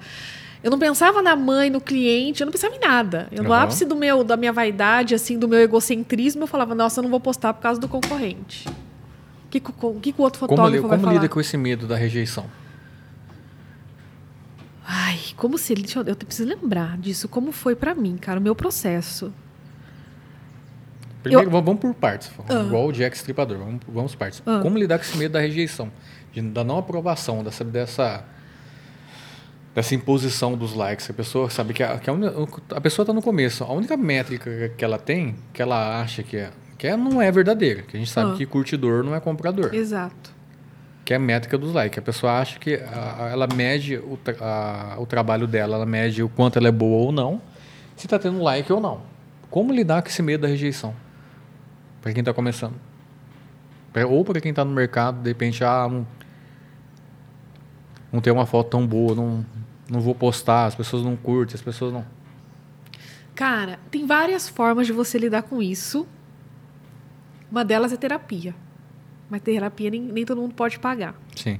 [0.62, 3.28] Eu não pensava na mãe, no cliente, eu não pensava em nada.
[3.30, 6.98] Eu, no ápice do meu, da minha vaidade, assim, do meu egocentrismo, eu falava, nossa,
[7.00, 8.68] eu não vou postar por causa do concorrente.
[8.68, 11.12] O que, que, o que, o outro Como, fotógrafo li- vai como falar?
[11.14, 12.46] lida com esse medo da rejeição?
[14.88, 15.84] Ai, como se ele.
[15.94, 17.28] Eu, eu preciso lembrar disso.
[17.28, 19.32] Como foi pra mim, cara, o meu processo.
[21.22, 22.30] Primeiro, vamos- vamos por partes.
[22.66, 23.58] Igual o Jack Stripador.
[23.58, 24.42] Vamos, vamos por partes.
[24.46, 24.60] Ah.
[24.62, 25.90] Como lidar com esse medo da rejeição?
[26.32, 28.24] De- da não aprovação, dessa, dessa,
[29.74, 31.10] dessa imposição dos likes.
[31.10, 32.14] A pessoa sabe que a, que a,
[32.76, 33.64] a pessoa está no começo.
[33.64, 37.32] A única métrica que ela tem, que ela acha que é, que é não é
[37.32, 37.82] verdadeira.
[37.82, 38.36] Que a gente sabe Ah.
[38.36, 39.74] que curtidor não é comprador.
[39.74, 40.35] Exato.
[41.06, 41.98] Que é a métrica dos likes.
[41.98, 46.20] A pessoa acha que a- a- ela mede o, a- o trabalho dela, ela mede
[46.22, 47.40] o quanto ela é boa ou não,
[47.96, 49.00] se está tendo like ou não.
[49.48, 50.92] Como lidar com esse medo da rejeição?
[52.02, 52.74] Para quem está começando.
[53.92, 56.04] Pra- ou para quem está no mercado, de repente, ah, não,
[58.12, 59.46] não tem uma foto tão boa, não,
[59.88, 62.04] não vou postar, as pessoas não curtem, as pessoas não.
[63.34, 66.04] Cara, tem várias formas de você lidar com isso.
[67.50, 68.54] Uma delas é terapia.
[69.28, 71.14] Mas terapia nem, nem todo mundo pode pagar.
[71.34, 71.58] Sim.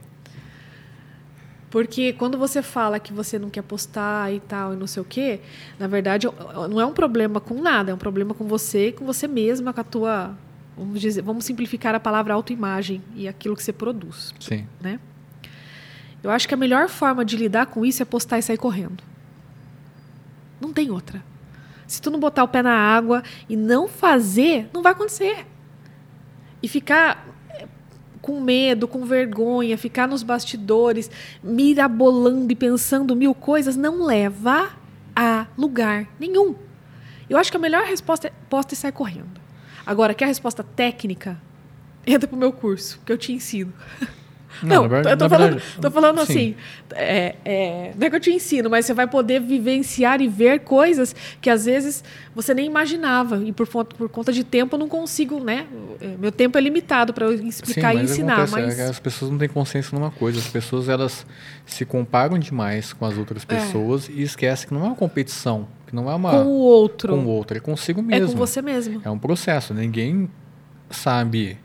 [1.71, 5.05] Porque quando você fala que você não quer postar e tal, e não sei o
[5.05, 5.41] quê,
[5.79, 6.27] na verdade,
[6.71, 9.81] não é um problema com nada, é um problema com você, com você mesma, com
[9.81, 10.35] a tua.
[10.77, 14.33] Vamos, dizer, vamos simplificar a palavra autoimagem e aquilo que você produz.
[14.39, 14.67] Sim.
[14.81, 15.01] né?
[16.23, 19.03] Eu acho que a melhor forma de lidar com isso é postar e sair correndo.
[20.61, 21.23] Não tem outra.
[21.87, 25.47] Se tu não botar o pé na água e não fazer, não vai acontecer.
[26.63, 27.36] E ficar
[28.27, 31.09] com medo, com vergonha, ficar nos bastidores,
[31.45, 34.71] mirabolando e pensando mil coisas, não leva
[35.15, 36.57] a lugar nenhum.
[37.31, 39.41] Eu acho que a melhor resposta é posta e sai correndo.
[39.87, 41.41] Agora, quer a resposta técnica?
[42.05, 43.73] Entra pro meu curso, que eu te ensino.
[44.63, 46.23] Não, verdade- eu tô falando, verdade, tô falando sim.
[46.23, 46.55] assim,
[46.95, 50.61] é, é, não é que eu te ensino, mas você vai poder vivenciar e ver
[50.61, 52.03] coisas que às vezes
[52.35, 53.37] você nem imaginava.
[53.45, 55.67] E por, conta- por conta de tempo eu não consigo, né?
[56.01, 58.43] É, Meu tempo é limitado para eu explicar Sim, e ensinar.
[58.45, 60.39] acontece, Mas é as pessoas não têm consciência numa coisa.
[60.39, 61.27] As pessoas elas
[61.67, 65.95] se comparam demais com as outras pessoas e esquecem que não é uma competição, que
[65.95, 68.33] não é uma com o outro, com o outro, é consigo é mesmo.
[68.33, 69.03] com você mesmo.
[69.05, 69.75] É um processo.
[69.75, 70.31] Ninguém
[70.91, 71.59] sabe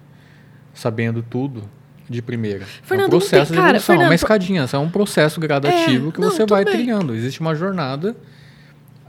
[0.73, 1.63] sabendo tudo
[2.11, 2.63] de primeira.
[2.63, 4.89] é Fernando, um não processo tem- de cara, evolução, é uma Fernando, escadinha, é um
[4.89, 6.73] processo gradativo É, que você vai bem.
[6.75, 7.15] trilhando.
[7.15, 8.15] Existe uma jornada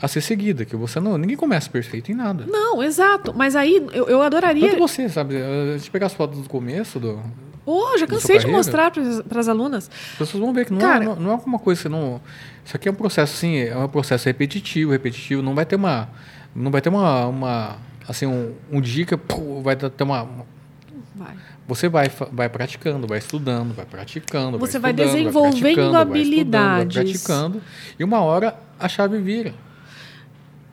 [0.00, 2.44] a ser seguida, que você não, ninguém começa perfeito em nada.
[2.48, 3.32] Não, exato.
[3.36, 4.68] Mas aí eu, eu adoraria.
[4.70, 5.36] Tanto você, sabe?
[5.36, 7.20] A gente pegar as fotos do começo, do,
[7.64, 9.88] Oh, já cansei de mostrar para as alunas.
[10.14, 12.20] As pessoas vão ver que não, Cara- é, não, não é uma coisa que não.
[12.64, 15.40] Isso aqui é um processo assim, é um processo repetitivo, repetitivo.
[15.42, 16.08] Não vai ter uma.
[16.56, 17.26] Não vai ter uma.
[17.28, 17.76] uma
[18.08, 20.28] assim, um, um dia que pô, vai ter uma.
[21.14, 21.36] Vai.
[21.68, 24.58] Você vai, vai praticando, vai estudando, vai praticando.
[24.58, 26.94] Você vai estudando, desenvolvendo vai habilidades.
[26.94, 27.62] Vai praticando.
[27.98, 29.54] E uma hora a chave vira.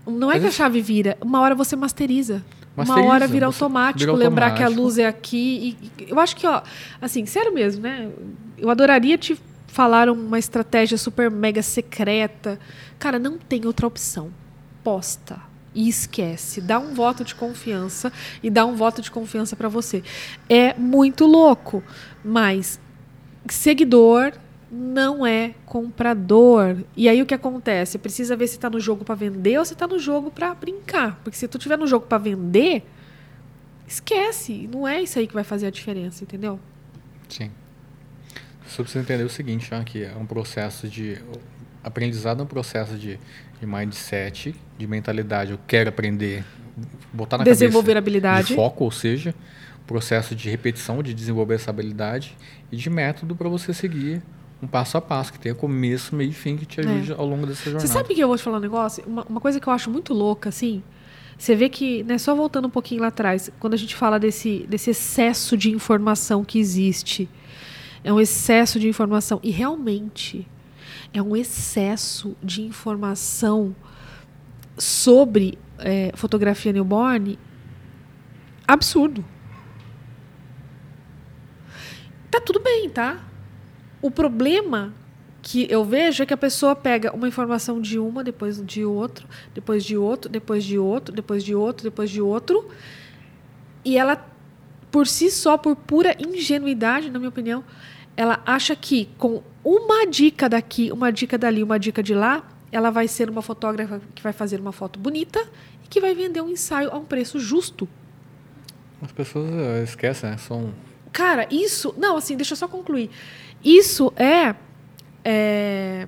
[0.08, 2.43] Não é que a chave vira, uma hora você masteriza.
[2.75, 4.82] Masteriza, uma hora vira automático, vira lembrar que a automático.
[4.82, 5.78] luz é aqui.
[5.82, 6.62] E eu acho que, ó,
[7.02, 8.10] assim, sério mesmo, né?
[8.58, 12.58] Eu adoraria te falar uma estratégia super mega secreta.
[12.97, 14.32] Cara, não tem outra opção.
[14.84, 15.48] Posta.
[15.73, 16.62] E esquece.
[16.62, 20.03] Dá um voto de confiança e dá um voto de confiança pra você.
[20.49, 21.84] É muito louco,
[22.23, 22.79] mas
[23.47, 24.34] seguidor
[24.71, 26.77] não é comprador.
[26.95, 27.97] E aí o que acontece?
[27.97, 31.19] Precisa ver se está no jogo para vender ou se está no jogo para brincar.
[31.23, 32.84] Porque se tu tiver no jogo para vender,
[33.88, 34.69] esquece.
[34.71, 36.60] Não é isso aí que vai fazer a diferença, entendeu?
[37.27, 37.51] Sim.
[38.67, 41.17] Só precisa entender o seguinte, já, que é um processo de.
[41.84, 43.19] Aprendizado é um processo de,
[43.60, 45.52] de mindset, de mentalidade.
[45.52, 46.43] Eu quero aprender,
[47.13, 48.48] botar na Desenvolver cabeça habilidade.
[48.48, 49.36] de foco, ou seja,
[49.86, 52.38] processo de repetição, de desenvolver essa habilidade
[52.72, 54.22] e de método para você seguir
[54.62, 57.45] um passo a passo, que tenha começo, meio e fim, que te ajude ao longo
[57.45, 57.86] dessa jornada.
[57.86, 57.88] É.
[57.88, 59.04] Você sabe que eu vou te falar um negócio?
[59.08, 60.84] Uma, uma coisa que eu acho muito louca, assim.
[61.38, 64.65] Você vê que, né, só voltando um pouquinho lá atrás, quando a gente fala desse,
[64.67, 67.30] desse excesso de informação que existe,
[68.04, 69.39] é um excesso de informação.
[69.41, 70.45] E realmente
[71.13, 73.76] é um excesso de informação
[74.78, 77.38] sobre é, fotografia newborn
[78.67, 79.26] absurdo.
[82.30, 83.24] Tá tudo bem, tá?
[84.02, 84.93] O problema
[85.41, 89.28] que eu vejo é que a pessoa pega uma informação de uma, depois de outro,
[89.54, 92.69] depois de outro, depois de outro, depois de outro, depois de outro,
[93.84, 94.24] e ela,
[94.91, 97.63] por si só, por pura ingenuidade, na minha opinião,
[98.19, 102.89] ela acha que com uma dica daqui, uma dica dali, uma dica de lá, ela
[102.89, 105.39] vai ser uma fotógrafa que vai fazer uma foto bonita
[105.85, 107.87] e que vai vender um ensaio a um preço justo.
[109.02, 110.35] As pessoas eh, esquecem, né?
[110.35, 110.73] São.
[111.13, 111.96] Cara, isso.
[111.98, 113.10] Não, assim, deixa eu só concluir.
[113.63, 114.54] Isso é.
[115.23, 116.06] é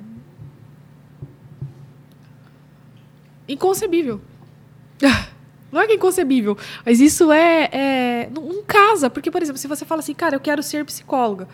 [3.48, 4.20] inconcebível.
[5.72, 9.58] Não é que é inconcebível, mas isso é, é não, não casa, porque por exemplo,
[9.58, 11.48] se você fala assim, cara, eu quero ser psicóloga,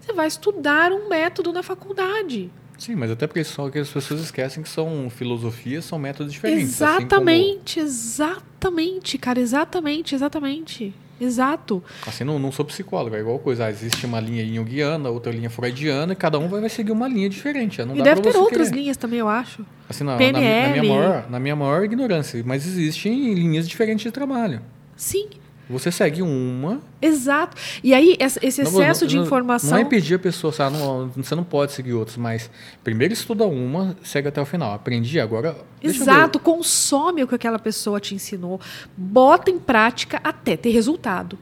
[0.00, 2.50] você vai estudar um método na faculdade.
[2.78, 6.80] Sim, mas até porque só que as pessoas esquecem que são filosofias, são métodos diferentes.
[6.80, 7.88] Exatamente, assim como...
[7.88, 10.94] exatamente, cara, exatamente, exatamente.
[11.20, 11.82] Exato.
[12.06, 13.66] Assim, não, não sou psicólogo, é igual coisa.
[13.66, 17.08] Ah, existe uma linha junguiana, outra linha freudiana, e cada um vai, vai seguir uma
[17.08, 17.82] linha diferente.
[17.84, 18.80] Não e deve ter outras querer.
[18.80, 19.64] linhas também, eu acho.
[19.88, 24.10] Assim, na, na, na, minha maior, na minha maior ignorância, mas existem linhas diferentes de
[24.10, 24.60] trabalho.
[24.96, 25.28] Sim.
[25.68, 26.80] Você segue uma.
[27.00, 27.56] Exato.
[27.82, 29.70] E aí, esse excesso não, de informação.
[29.70, 30.76] Não é impedir a pessoa, sabe?
[30.76, 32.50] Não, você não pode seguir outras, mas
[32.82, 34.74] primeiro estuda uma, segue até o final.
[34.74, 35.56] Aprendi, agora.
[35.82, 38.60] Exato, consome o que aquela pessoa te ensinou,
[38.96, 41.38] bota em prática até ter resultado.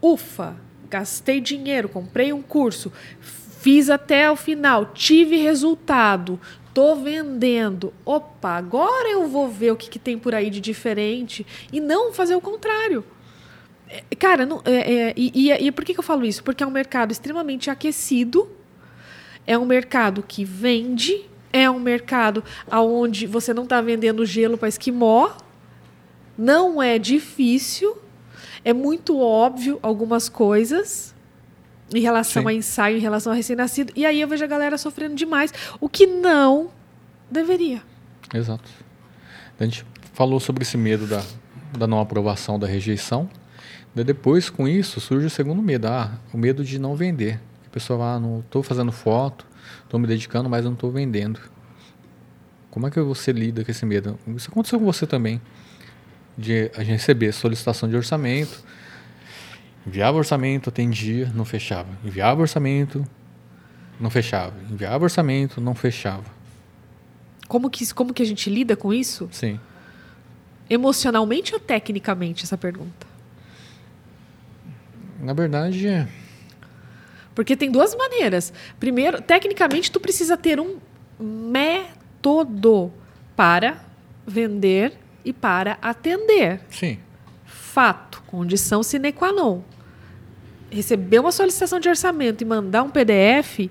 [0.00, 0.56] Ufa,
[0.88, 6.40] gastei dinheiro, comprei um curso, fiz até o final, tive resultado,
[6.72, 7.92] tô vendendo.
[8.04, 12.12] Opa, agora eu vou ver o que, que tem por aí de diferente e não
[12.12, 13.04] fazer o contrário.
[14.18, 16.42] Cara, não, é, é, e, e, e por que, que eu falo isso?
[16.42, 18.48] Porque é um mercado extremamente aquecido,
[19.46, 24.68] é um mercado que vende, é um mercado onde você não está vendendo gelo para
[24.68, 25.30] esquimó,
[26.36, 27.96] não é difícil,
[28.64, 31.14] é muito óbvio algumas coisas
[31.94, 32.48] em relação Sim.
[32.48, 35.88] a ensaio, em relação a recém-nascido, e aí eu vejo a galera sofrendo demais, o
[35.88, 36.70] que não
[37.30, 37.82] deveria.
[38.34, 38.68] Exato.
[39.58, 41.22] A gente falou sobre esse medo da,
[41.76, 43.28] da não aprovação, da rejeição.
[43.94, 47.40] Depois, com isso, surge o segundo medo, ah, o medo de não vender.
[47.66, 49.46] A pessoa fala, ah, não estou fazendo foto,
[49.82, 51.40] estou me dedicando, mas não estou vendendo.
[52.70, 54.18] Como é que você lida com esse medo?
[54.28, 55.40] Isso aconteceu com você também,
[56.36, 58.62] de a gente receber solicitação de orçamento,
[59.86, 61.88] enviava orçamento, atendia, não fechava.
[62.04, 63.04] Enviava orçamento,
[63.98, 64.54] não fechava.
[64.70, 66.24] Enviava orçamento, não fechava.
[67.48, 69.28] Como que, como que a gente lida com isso?
[69.32, 69.58] Sim.
[70.68, 73.06] Emocionalmente ou tecnicamente, essa pergunta?
[75.20, 75.86] Na verdade.
[75.86, 76.08] É.
[77.34, 78.52] Porque tem duas maneiras.
[78.80, 80.76] Primeiro, tecnicamente, tu precisa ter um
[81.20, 82.92] método
[83.36, 83.84] para
[84.26, 84.92] vender
[85.24, 86.60] e para atender.
[86.70, 86.98] Sim.
[87.44, 89.60] Fato, condição sine qua non.
[90.70, 93.70] Receber uma solicitação de orçamento e mandar um PDF,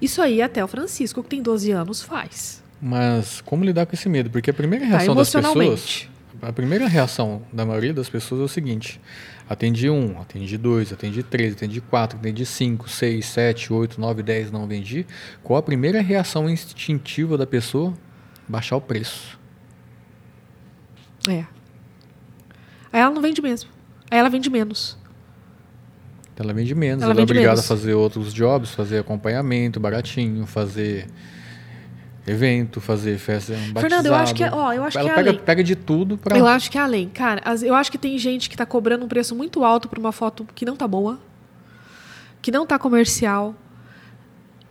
[0.00, 2.62] isso aí até o Francisco, que tem 12 anos, faz.
[2.80, 4.30] Mas como lidar com esse medo?
[4.30, 6.08] Porque a primeira reação tá, das pessoas.
[6.42, 9.00] A primeira reação da maioria das pessoas é o seguinte:
[9.48, 14.50] Atendi um, atendi dois, atendi três, atendi quatro, atendi cinco, seis, sete, oito, nove, dez,
[14.50, 15.06] não vendi.
[15.42, 17.94] Qual a primeira reação instintiva da pessoa?
[18.48, 19.38] Baixar o preço.
[21.28, 21.44] É.
[22.92, 23.70] Aí ela não vende mesmo.
[24.10, 24.98] Aí ela vende menos.
[26.36, 27.02] Ela vende menos.
[27.02, 27.64] Ela, ela é obrigada menos.
[27.64, 31.06] a fazer outros jobs, fazer acompanhamento baratinho, fazer
[32.26, 33.80] evento, fazer festa, um batizado.
[33.80, 35.42] Fernando, eu acho que é, ó, eu acho Ela que é pega, além.
[35.42, 37.42] pega de tudo para Eu acho que é além, cara.
[37.62, 40.46] Eu acho que tem gente que está cobrando um preço muito alto por uma foto
[40.54, 41.20] que não tá boa,
[42.42, 43.54] que não tá comercial.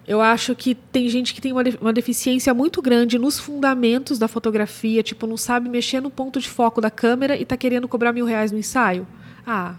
[0.08, 4.28] Eu acho que tem gente que tem uma, uma deficiência muito grande nos fundamentos da
[4.28, 8.14] fotografia, tipo, não sabe mexer no ponto de foco da câmera e tá querendo cobrar
[8.14, 9.08] mil reais no ensaio.
[9.47, 9.76] Ah,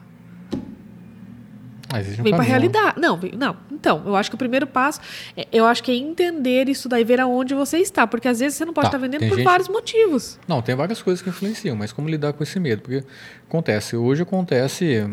[1.89, 3.01] ah, um vem para a realidade.
[3.01, 3.57] Não, não.
[3.71, 5.01] Então, eu acho que o primeiro passo,
[5.37, 8.59] é, eu acho que é entender isso daí, ver aonde você está, porque às vezes
[8.59, 9.45] você não pode tá, estar vendendo por gente...
[9.45, 10.39] vários motivos.
[10.49, 12.83] Não, tem várias coisas que influenciam, mas como lidar com esse medo?
[12.83, 13.05] Porque
[13.49, 15.09] acontece, hoje acontece,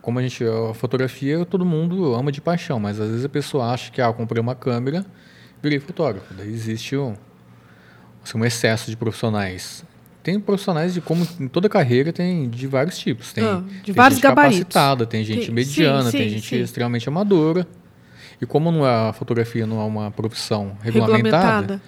[0.00, 3.70] como a gente, a fotografia todo mundo ama de paixão, mas às vezes a pessoa
[3.72, 5.04] acha que, ah, eu comprei uma câmera,
[5.62, 6.32] virei fotógrafo.
[6.32, 7.14] Daí existe um,
[8.24, 9.84] assim, um excesso de profissionais
[10.22, 13.32] tem profissionais de como em toda carreira tem de vários tipos.
[13.32, 14.58] Tem, ah, de tem vários gente gabaritos.
[14.60, 16.60] capacitada, tem gente tem, mediana, sim, sim, tem gente sim.
[16.60, 17.66] extremamente amadora.
[18.40, 21.82] E como não é, a fotografia não é uma profissão regulamentada, regulamentada.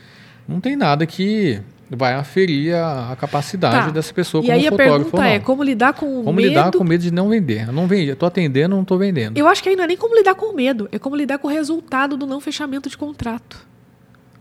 [0.47, 1.61] não tem nada que
[1.91, 3.91] vai aferir a, a capacidade tá.
[3.91, 4.93] dessa pessoa e como aí fotógrafo.
[4.93, 6.49] a pergunta é como lidar com o como medo...
[6.49, 7.67] lidar com o medo de não vender.
[7.67, 9.37] Eu não vendi, eu tô atendendo, não estou vendendo.
[9.37, 11.39] Eu acho que aí não é nem como lidar com o medo, é como lidar
[11.39, 13.67] com o resultado do não fechamento de contrato.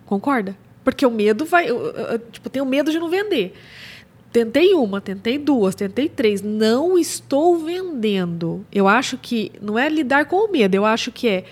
[0.06, 0.56] Concorda?
[0.84, 1.68] Porque o medo vai,
[2.32, 3.54] tipo, tem o medo de não vender.
[4.32, 8.66] Tentei uma, tentei duas, tentei três, não estou vendendo.
[8.72, 11.46] Eu acho que não é lidar com o medo, eu acho que é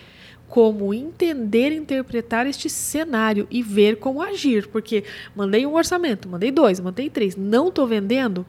[0.48, 4.68] como entender, interpretar este cenário e ver como agir.
[4.68, 5.04] Porque
[5.36, 8.46] mandei um orçamento, mandei dois, mandei três, não estou vendendo.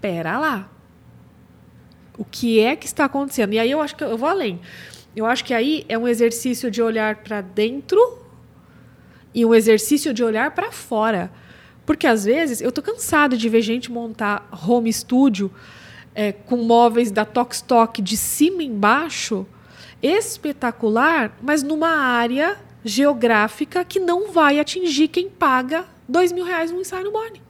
[0.00, 0.70] Pera lá.
[2.16, 3.54] O que é que está acontecendo?
[3.54, 4.60] E aí eu acho que eu vou além.
[5.16, 8.27] Eu acho que aí é um exercício de olhar para dentro
[9.34, 11.30] e um exercício de olhar para fora.
[11.86, 15.50] Porque às vezes eu tô cansada de ver gente montar home studio
[16.14, 19.46] é, com móveis da Tokstok de cima embaixo,
[20.02, 26.80] espetacular, mas numa área geográfica que não vai atingir quem paga dois mil reais no
[26.80, 27.42] ensaio no Borne.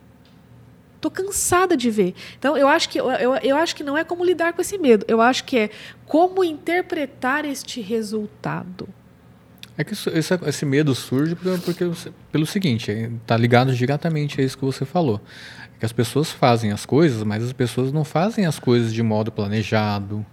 [1.01, 2.15] Tô cansada de ver.
[2.39, 3.07] Então, eu acho que eu,
[3.43, 5.05] eu acho que não é como lidar com esse medo.
[5.07, 5.71] Eu acho que é
[6.05, 8.89] como interpretar este resultado.
[9.79, 14.45] É que isso, esse, esse, medo surge porque, porque, pelo seguinte, está ligado diretamente a
[14.45, 15.21] isso que você falou.
[15.77, 19.03] É que as pessoas fazem as coisas, mas as pessoas não fazem as coisas de
[19.05, 20.27] modo planejado,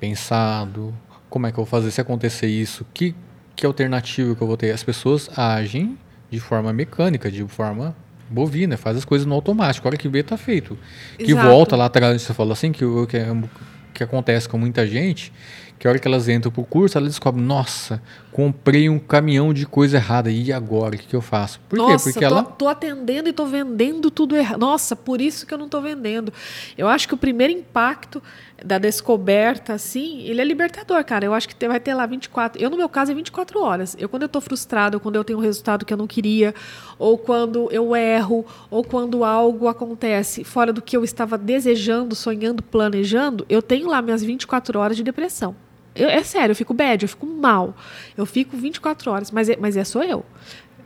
[0.00, 0.92] pensado.
[1.30, 2.84] Como é que eu vou fazer se acontecer isso?
[2.92, 3.14] Que,
[3.54, 4.72] que alternativa que eu vou ter?
[4.72, 5.96] As pessoas agem
[6.28, 7.94] de forma mecânica, de forma
[8.28, 9.86] bovina, faz as coisas no automático.
[9.86, 10.76] A hora que vê, tá feito.
[11.18, 11.24] Exato.
[11.24, 13.26] Que volta lá atrás, você falou assim, que, que, é,
[13.92, 15.32] que acontece com muita gente,
[15.78, 18.02] que a hora que elas entram pro curso, elas descobrem, nossa,
[18.34, 21.60] comprei um caminhão de coisa errada, e agora, o que, que eu faço?
[21.68, 22.14] Por nossa, quê?
[22.14, 22.42] Porque tô, ela...
[22.42, 24.58] tô atendendo e tô vendendo tudo errado.
[24.58, 26.32] Nossa, por isso que eu não tô vendendo.
[26.76, 28.20] Eu acho que o primeiro impacto
[28.64, 31.24] da descoberta, assim, ele é libertador, cara.
[31.24, 32.60] Eu acho que vai ter lá 24.
[32.60, 33.96] Eu, no meu caso, é 24 horas.
[34.00, 36.52] Eu, quando eu tô frustrado, quando eu tenho um resultado que eu não queria,
[36.98, 42.64] ou quando eu erro, ou quando algo acontece fora do que eu estava desejando, sonhando,
[42.64, 45.54] planejando, eu tenho lá minhas 24 horas de depressão.
[45.94, 47.76] Eu, é sério, eu fico bad, eu fico mal.
[48.16, 50.24] Eu fico 24 horas, mas é, mas é só eu.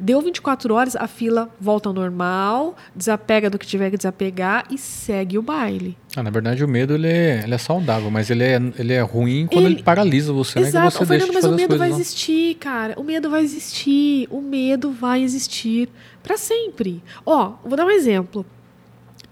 [0.00, 4.78] Deu 24 horas, a fila volta ao normal, desapega do que tiver que desapegar e
[4.78, 5.98] segue o baile.
[6.14, 9.00] Ah, na verdade, o medo ele é, ele é saudável, mas ele é, ele é
[9.00, 10.84] ruim quando ele, ele paralisa você, Exato.
[10.84, 10.90] né?
[10.90, 11.96] Que você Fernando, mas o medo vai não.
[11.96, 12.94] existir, cara.
[12.96, 14.28] O medo vai existir.
[14.30, 15.88] O medo vai existir
[16.22, 17.02] para sempre.
[17.26, 18.46] Ó, vou dar um exemplo.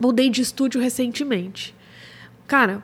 [0.01, 1.77] Mudei de estúdio recentemente.
[2.49, 2.83] Cara,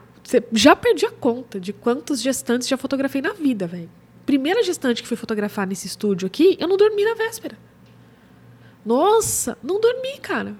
[0.51, 3.89] já perdi a conta de quantos gestantes já fotografei na vida, velho.
[4.25, 7.57] Primeira gestante que fui fotografar nesse estúdio aqui, eu não dormi na véspera.
[8.85, 10.55] Nossa, não dormi, cara.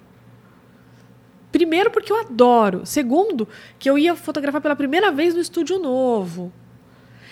[1.52, 2.86] Primeiro, porque eu adoro.
[2.86, 3.48] Segundo,
[3.78, 6.52] que eu ia fotografar pela primeira vez no estúdio novo.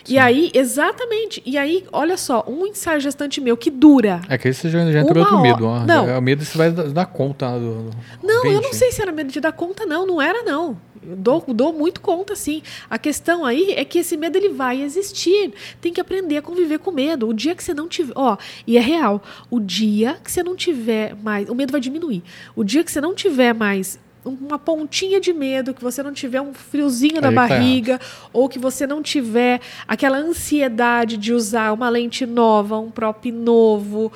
[0.03, 0.13] Sim.
[0.13, 1.41] E aí, exatamente.
[1.45, 4.21] E aí, olha só, um ensaio gestante meu que dura.
[4.27, 5.65] É que aí você já, já entrou outro medo.
[5.65, 5.79] Ó.
[5.85, 6.07] Não.
[6.07, 7.51] É o medo você vai dar conta.
[7.57, 10.05] Do, do não, eu não sei se era medo de dar conta, não.
[10.05, 10.77] Não era, não.
[11.03, 12.61] Eu dou, dou muito conta, sim.
[12.89, 15.51] A questão aí é que esse medo ele vai existir.
[15.79, 17.27] Tem que aprender a conviver com medo.
[17.27, 18.13] O dia que você não tiver.
[18.15, 18.37] Ó,
[18.67, 19.21] e é real.
[19.49, 21.49] O dia que você não tiver mais.
[21.49, 22.23] O medo vai diminuir.
[22.55, 26.41] O dia que você não tiver mais uma pontinha de medo, que você não tiver
[26.41, 31.74] um friozinho na tá barriga, tá ou que você não tiver aquela ansiedade de usar
[31.74, 34.11] uma lente nova, um prop novo.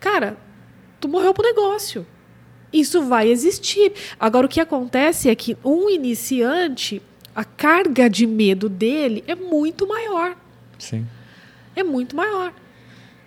[0.00, 0.36] Cara,
[1.00, 2.06] tu morreu pro negócio.
[2.72, 3.92] Isso vai existir.
[4.18, 7.02] Agora, o que acontece é que um iniciante,
[7.34, 10.34] a carga de medo dele é muito maior.
[10.78, 11.06] Sim.
[11.76, 12.52] É muito maior.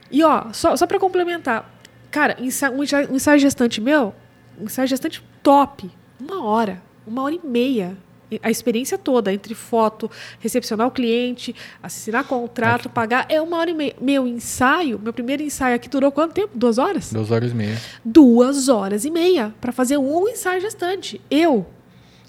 [0.09, 1.71] E, ó, só, só para complementar.
[2.09, 4.15] Cara, um ensaio gestante meu,
[4.59, 7.97] um ensaio gestante top, uma hora, uma hora e meia.
[8.41, 10.09] A experiência toda, entre foto,
[10.39, 13.95] recepcionar o cliente, assinar contrato, pagar, é uma hora e meia.
[14.01, 16.49] Meu ensaio, meu primeiro ensaio aqui durou quanto tempo?
[16.55, 17.13] Duas horas?
[17.13, 17.79] Duas horas e meia.
[18.03, 21.21] Duas horas e meia para fazer um ensaio gestante.
[21.29, 21.67] Eu,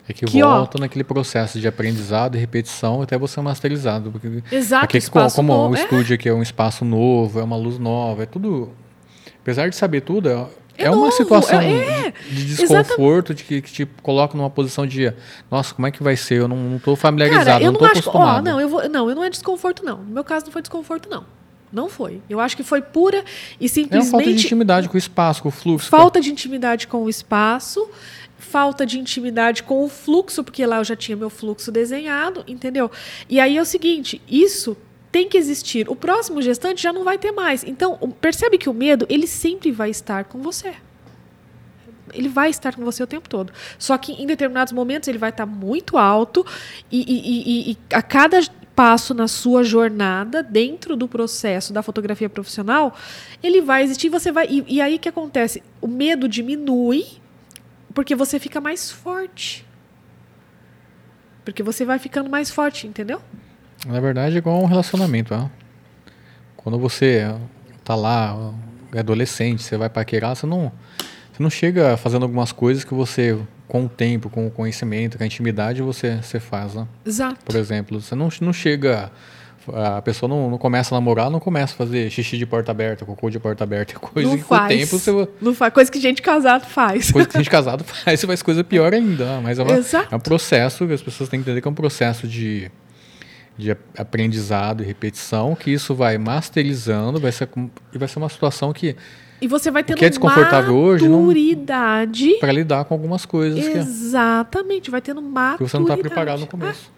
[0.09, 4.12] é que, que volta ó, naquele processo de aprendizado e repetição até você masterizado.
[4.12, 5.82] Porque exato, aqui, como novo, o é.
[5.82, 8.70] estúdio aqui é um espaço novo, é uma luz nova, é tudo.
[9.41, 13.72] Apesar de saber tudo, é é, é uma situação é, de desconforto, de que, que,
[13.72, 15.12] te coloca numa posição de,
[15.50, 16.40] nossa, como é que vai ser?
[16.40, 18.38] Eu não estou familiarizado, Cara, eu não estou acostumado.
[18.38, 19.98] Ó, não, eu vou, não, eu não é desconforto, não.
[19.98, 21.24] No meu caso, não foi desconforto, não.
[21.72, 22.22] Não foi.
[22.30, 23.24] Eu acho que foi pura
[23.60, 24.06] e simplesmente.
[24.06, 25.90] É uma falta de intimidade com o espaço, com o fluxo.
[25.90, 27.88] Falta de intimidade com o espaço,
[28.38, 32.90] falta de intimidade com o fluxo, porque lá eu já tinha meu fluxo desenhado, entendeu?
[33.28, 34.76] E aí é o seguinte: isso
[35.11, 35.88] tem que existir.
[35.88, 37.64] O próximo gestante já não vai ter mais.
[37.64, 40.74] Então, percebe que o medo, ele sempre vai estar com você.
[42.12, 43.52] Ele vai estar com você o tempo todo.
[43.78, 46.44] Só que em determinados momentos ele vai estar muito alto
[46.90, 48.40] e, e, e, e a cada
[48.76, 52.94] passo na sua jornada dentro do processo da fotografia profissional,
[53.42, 54.11] ele vai existir.
[54.11, 55.62] Você vai e, e aí que acontece?
[55.80, 57.07] O medo diminui
[57.94, 59.66] porque você fica mais forte.
[61.42, 63.22] Porque você vai ficando mais forte, entendeu?
[63.84, 65.34] Na verdade, é igual um relacionamento.
[65.34, 65.48] Ó.
[66.56, 67.34] Quando você
[67.84, 68.52] tá lá,
[68.94, 70.72] é adolescente, você vai paquerar, você não,
[71.32, 75.22] você não chega fazendo algumas coisas que você, com o tempo, com o conhecimento, com
[75.22, 76.74] a intimidade, você, você faz.
[76.74, 76.86] Né?
[77.04, 77.44] Exato.
[77.44, 79.10] Por exemplo, você não, não chega
[79.74, 83.04] a pessoa não, não, começa a namorar, não começa a fazer xixi de porta aberta,
[83.04, 84.60] cocô de porta aberta, coisa não que faz.
[84.60, 87.10] com o tempo você não faz coisa que gente casado faz.
[87.10, 89.72] Coisa que gente casado faz, você faz coisa pior ainda, mas é, uma,
[90.10, 92.70] é um processo que as pessoas têm que entender que é um processo de
[93.57, 97.48] de aprendizado e repetição, que isso vai masterizando, vai ser,
[97.92, 98.96] e vai ser uma situação que
[99.40, 102.36] e você vai tendo que é desconfortável maturidade.
[102.40, 106.40] para lidar com algumas coisas exatamente que vai tendo maturidade que você não está preparado
[106.40, 106.90] no começo.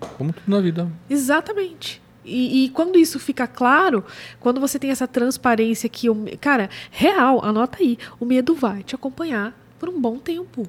[0.00, 0.06] Ah.
[0.16, 0.90] como tudo na vida.
[1.08, 2.02] Exatamente.
[2.24, 4.02] E, e, quando isso fica claro,
[4.40, 8.94] quando você tem essa transparência que, o, cara, real, anota aí, o medo vai te
[8.94, 10.66] acompanhar por um bom tempo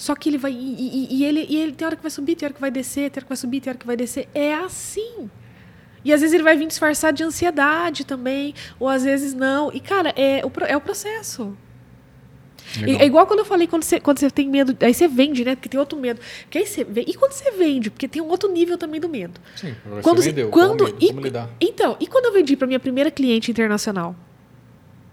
[0.00, 0.50] Só que ele vai.
[0.50, 2.70] E, e, e ele, e ele tem hora que vai subir, tem hora que vai
[2.70, 4.26] descer, tem hora que vai subir, tem hora que vai descer.
[4.32, 5.28] É assim.
[6.02, 9.70] E às vezes ele vai vir disfarçar de ansiedade também, ou às vezes não.
[9.70, 11.54] E, cara, é o, é o processo.
[12.82, 15.54] É igual quando eu falei, quando você, quando você tem medo, aí você vende, né?
[15.54, 16.18] Porque tem outro medo.
[16.48, 17.90] Que aí você vende, e quando você vende?
[17.90, 19.38] Porque tem um outro nível também do medo.
[19.54, 21.50] Sim, você quando vendeu, quando, medo, e, como lidar?
[21.60, 24.16] Então, e quando eu vendi para minha primeira cliente internacional?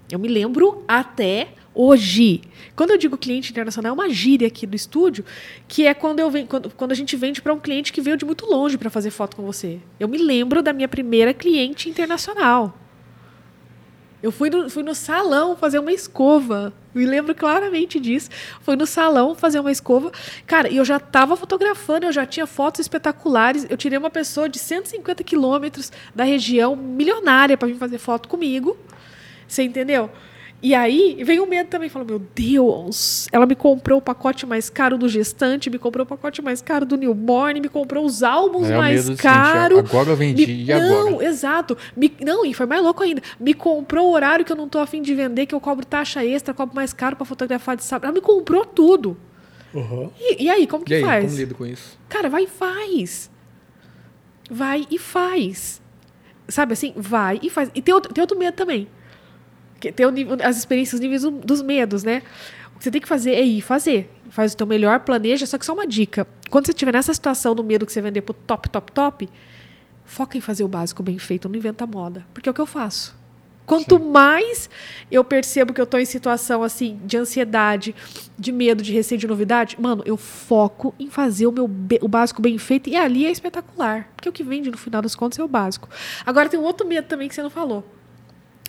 [0.10, 2.42] Eu me lembro até hoje.
[2.76, 5.24] Quando eu digo cliente internacional, é uma gíria aqui do estúdio,
[5.68, 8.18] que é quando, eu venho, quando, quando a gente vende para um cliente que veio
[8.18, 9.80] de muito longe para fazer foto com você.
[10.00, 12.78] Eu me lembro da minha primeira cliente internacional.
[14.22, 16.74] Eu fui no, fui no salão fazer uma escova.
[16.94, 18.32] Me lembro claramente disso.
[18.62, 20.12] Fui no salão fazer uma escova.
[20.48, 23.68] Cara, e eu já estava fotografando, eu já tinha fotos espetaculares.
[23.70, 28.76] Eu tirei uma pessoa de 150 quilômetros da região, milionária, para vir fazer foto comigo.
[29.48, 30.10] Você entendeu?
[30.60, 34.70] E aí veio o medo também, falou: Meu Deus, ela me comprou o pacote mais
[34.72, 38.68] caro do gestante, me comprou o pacote mais caro do newborn, me comprou os álbuns
[38.70, 39.78] É mais caros.
[39.80, 41.12] agora eu vendi, Me- e agora?
[41.12, 41.78] Não, exato.
[41.96, 43.22] Me- não, e foi mais louco ainda.
[43.40, 46.26] Me comprou o horário que eu não tô afim de vender, que eu cobro taxa
[46.26, 48.06] extra, cobro mais caro para fotografar de sábado.
[48.06, 49.16] Ela me comprou tudo.
[50.20, 51.26] E, e aí, como que E aí, faz?
[51.26, 52.00] como lido com isso?
[52.10, 53.30] Cara, vai e faz.
[54.50, 55.82] Vai e faz.
[56.48, 56.94] Sabe assim?
[56.96, 57.70] Vai e faz.
[57.76, 58.88] E tem outro, tem outro medo também.
[59.80, 62.22] Tem nível- as experiências, os níveis do- dos medos, né?
[62.76, 64.10] O que você tem que fazer é ir fazer.
[64.30, 65.46] Faz o teu melhor, planeja.
[65.46, 66.28] Só que só uma dica.
[66.50, 69.30] Quando você estiver nessa situação do medo que você vender pro top, top, top,
[70.06, 72.26] foca em fazer o básico bem feito, não inventa moda.
[72.34, 73.16] Porque é o que eu faço.
[73.66, 74.70] Quanto mais
[75.12, 77.94] eu percebo que eu estou em situação assim de ansiedade,
[78.40, 81.70] de medo, de receio de novidade, mano, eu foco em fazer o meu
[82.02, 85.16] o básico bem feito e ali é espetacular, porque o que vende no final das
[85.16, 85.90] contas é o básico.
[86.26, 87.84] Agora tem um outro medo também que você não falou,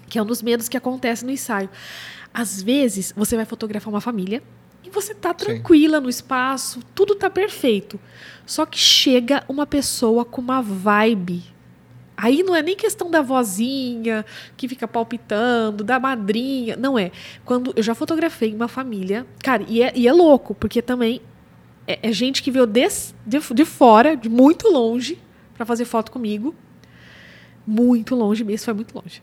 [0.08, 1.68] que é um dos medos que acontece no ensaio.
[2.32, 4.42] Às vezes você vai fotografar uma família
[4.84, 7.98] e você tá tranquila no espaço, tudo tá perfeito.
[8.46, 11.42] Só que chega uma pessoa com uma vibe
[12.20, 16.76] Aí não é nem questão da vozinha que fica palpitando, da madrinha.
[16.76, 17.12] Não é.
[17.44, 19.24] Quando eu já fotografei uma família.
[19.40, 21.20] Cara, e é, e é louco, porque também
[21.86, 25.16] é, é gente que veio des- de, de fora, de muito longe,
[25.54, 26.56] para fazer foto comigo.
[27.70, 29.22] Muito longe, mesmo foi muito longe.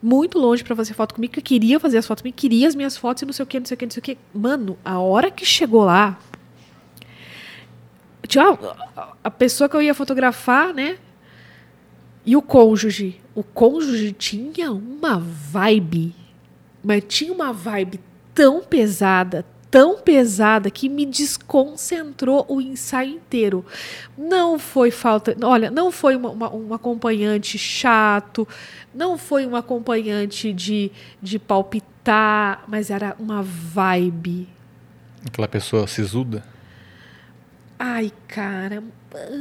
[0.00, 2.96] Muito longe para fazer foto comigo, que queria fazer as fotos comigo, queria as minhas
[2.96, 4.18] fotos e não sei o que, não sei o que, não sei o que.
[4.32, 6.16] Mano, a hora que chegou lá.
[8.28, 8.56] Tinha
[9.24, 10.98] a pessoa que eu ia fotografar, né?
[12.24, 13.20] E o cônjuge?
[13.34, 16.14] O cônjuge tinha uma vibe,
[16.84, 17.98] mas tinha uma vibe
[18.32, 23.64] tão pesada, tão pesada, que me desconcentrou o ensaio inteiro.
[24.18, 25.36] Não foi falta.
[25.42, 28.46] Olha, não foi uma, uma, um acompanhante chato,
[28.94, 30.90] não foi um acompanhante de,
[31.22, 34.48] de palpitar, mas era uma vibe.
[35.24, 36.42] Aquela pessoa sisuda?
[37.78, 38.82] Ai, cara,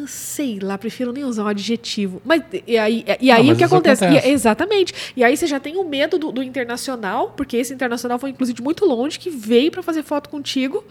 [0.08, 2.22] sei lá, prefiro nem usar um adjetivo.
[2.26, 4.06] Mas e aí, e aí mas o que acontece?
[4.06, 4.28] acontece.
[4.28, 4.94] E- exatamente.
[5.16, 8.62] E aí você já tem o medo do, do internacional, porque esse internacional foi inclusive
[8.62, 10.84] muito longe, que veio para fazer foto contigo.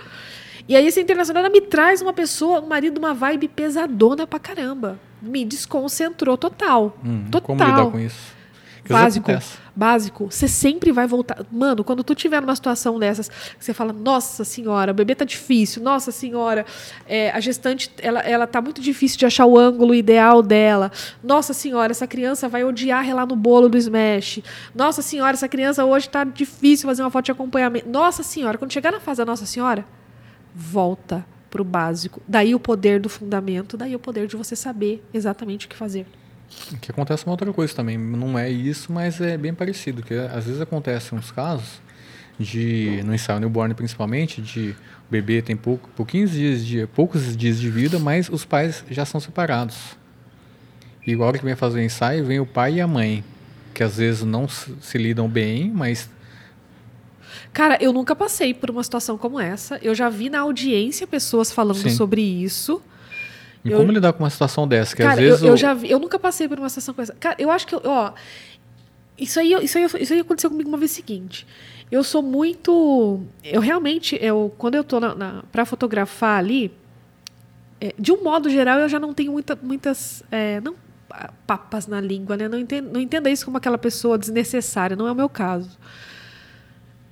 [0.68, 4.38] E aí esse internacional me traz uma pessoa, um marido, de uma vibe pesadona pra
[4.38, 5.00] caramba.
[5.20, 6.96] Me desconcentrou total.
[7.04, 7.56] Hum, total.
[7.56, 8.36] Como lidar com isso?
[8.84, 9.58] Isso Básico, acontece.
[9.78, 10.26] Básico.
[10.30, 11.46] Você sempre vai voltar.
[11.52, 15.80] Mano, quando tu tiver numa situação dessas, você fala, nossa senhora, o bebê tá difícil,
[15.80, 16.66] nossa senhora,
[17.06, 20.90] é, a gestante, ela, ela tá muito difícil de achar o ângulo ideal dela.
[21.22, 24.42] Nossa senhora, essa criança vai odiar relar no bolo do Smash.
[24.74, 27.88] Nossa senhora, essa criança hoje tá difícil fazer uma foto de acompanhamento.
[27.88, 29.86] Nossa senhora, quando chegar na fase da Nossa Senhora,
[30.52, 32.20] volta pro básico.
[32.26, 36.04] Daí o poder do fundamento, daí o poder de você saber exatamente o que fazer.
[36.80, 37.96] Que acontece uma outra coisa também.
[37.96, 40.02] Não é isso, mas é bem parecido.
[40.02, 41.80] Que às vezes acontecem uns casos
[42.38, 44.70] de no ensaio newborn principalmente de
[45.08, 49.04] o bebê tem pouco, pouquinhos dias de poucos dias de vida, mas os pais já
[49.04, 49.96] são separados.
[51.06, 53.24] E igual que vem fazer o ensaio, vem o pai e a mãe,
[53.74, 56.10] que às vezes não se, se lidam bem, mas
[57.52, 59.78] Cara, eu nunca passei por uma situação como essa.
[59.82, 61.90] Eu já vi na audiência pessoas falando Sim.
[61.90, 62.80] sobre isso.
[63.64, 64.94] E Eu- como lidar com uma situação dessa?
[64.96, 66.94] Que Cara, às vezes eu, eu o- já vi, eu nunca passei por uma situação
[66.94, 67.14] como essa.
[67.14, 68.12] Cara, eu acho que, eu- ó,
[69.18, 71.46] isso aí, isso aí, isso aí aconteceu comigo uma vez seguinte.
[71.90, 76.70] Eu sou muito, eu realmente, eu quando eu tô na, na para fotografar ali,
[77.80, 80.74] é, de um modo geral, eu já não tenho muita, muitas, é, não
[81.10, 82.46] ah, papas na língua, né?
[82.48, 85.78] Não entenda, não entenda isso como aquela pessoa desnecessária, não é o meu caso.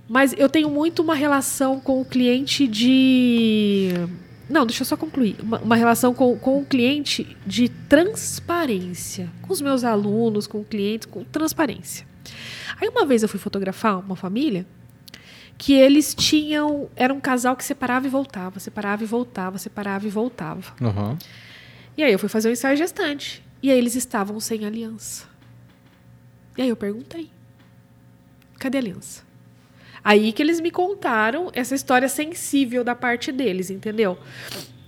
[0.08, 3.92] Mas eu tenho muito uma relação com o cliente de.
[4.48, 5.36] Não, deixa eu só concluir.
[5.42, 9.30] Uma, uma relação com, com o cliente de transparência.
[9.42, 12.06] Com os meus alunos, com clientes, com transparência.
[12.80, 14.66] Aí uma vez eu fui fotografar uma família
[15.58, 16.88] que eles tinham.
[16.94, 20.74] Era um casal que separava e voltava, separava e voltava, separava e voltava.
[20.80, 21.18] Uhum.
[21.96, 23.42] E aí eu fui fazer o ensaio gestante.
[23.62, 25.26] E aí eles estavam sem aliança.
[26.56, 27.30] E aí eu perguntei:
[28.58, 29.25] cadê a aliança?
[30.06, 34.16] Aí que eles me contaram essa história sensível da parte deles, entendeu?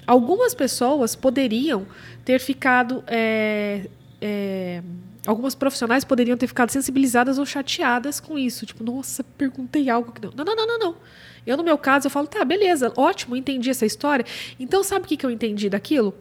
[0.06, 1.88] Algumas pessoas poderiam
[2.24, 3.02] ter ficado.
[3.04, 3.88] É,
[4.20, 4.80] é,
[5.26, 8.64] algumas profissionais poderiam ter ficado sensibilizadas ou chateadas com isso.
[8.64, 10.30] Tipo, nossa, perguntei algo que não.
[10.36, 10.96] Não, não, não, não, não.
[11.44, 14.24] Eu, no meu caso, eu falo, tá, beleza, ótimo, entendi essa história.
[14.60, 16.14] Então, sabe o que, que eu entendi daquilo?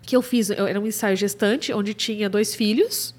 [0.00, 3.16] Que eu fiz, eu, era um ensaio gestante, onde tinha dois filhos,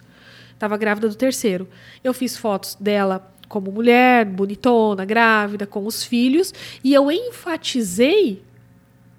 [0.53, 1.67] estava grávida do terceiro.
[2.01, 6.51] Eu fiz fotos dela como mulher, bonitona, grávida, com os filhos,
[6.83, 8.41] e eu enfatizei,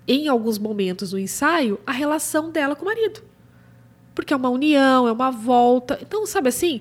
[0.09, 3.23] em alguns momentos do ensaio, a relação dela com o marido.
[4.13, 6.01] Porque é uma união, é uma volta.
[6.03, 6.81] Então, sabe assim,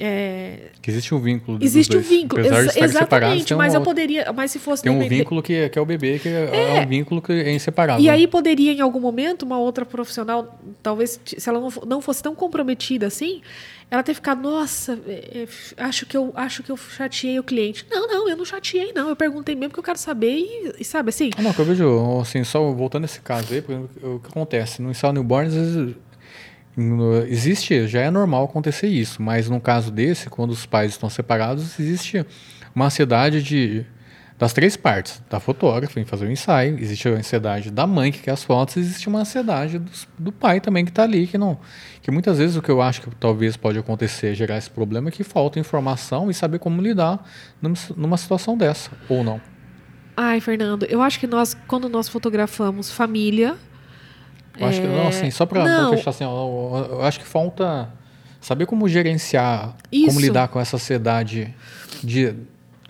[0.00, 0.70] é...
[0.80, 1.58] Que existe um vínculo.
[1.60, 3.54] Existe um vínculo, Apesar Ex de exatamente.
[3.54, 3.80] mas uma...
[3.80, 6.28] eu poderia, mas se fosse tem um vínculo que, é, que é o bebê, que
[6.28, 8.02] é, é, um vínculo que é inseparável.
[8.02, 12.34] E aí poderia em algum momento uma outra profissional, talvez se ela não fosse tão
[12.34, 13.42] comprometida assim,
[13.90, 15.46] ela ter ficado, nossa, é,
[15.76, 17.84] é, acho que eu acho que eu chateei o cliente.
[17.90, 20.84] Não, não, eu não chateei não, eu perguntei mesmo que eu quero saber e, e
[20.84, 21.30] sabe assim.
[21.36, 23.60] Ah, não, que eu vejo assim, só voltando nesse caso aí,
[24.02, 25.94] o que acontece no ensaio newborn às vezes
[27.28, 31.78] Existe, já é normal acontecer isso, mas no caso desse, quando os pais estão separados,
[31.78, 32.24] existe
[32.74, 33.84] uma ansiedade de,
[34.38, 38.20] das três partes, da fotógrafa em fazer o ensaio, existe a ansiedade da mãe que
[38.20, 41.58] quer as fotos, existe uma ansiedade do, do pai também que está ali, que não,
[42.00, 45.12] que muitas vezes o que eu acho que talvez pode acontecer, gerar esse problema, é
[45.12, 47.22] que falta informação e saber como lidar
[47.96, 49.40] numa situação dessa, ou não.
[50.16, 53.56] Ai, Fernando, eu acho que nós, quando nós fotografamos família,
[54.60, 57.90] eu acho que, não, assim, só para fechar assim, eu, eu, acho que falta
[58.40, 60.08] saber como gerenciar, Isso.
[60.08, 61.54] como lidar com essa ansiedade
[62.02, 62.34] de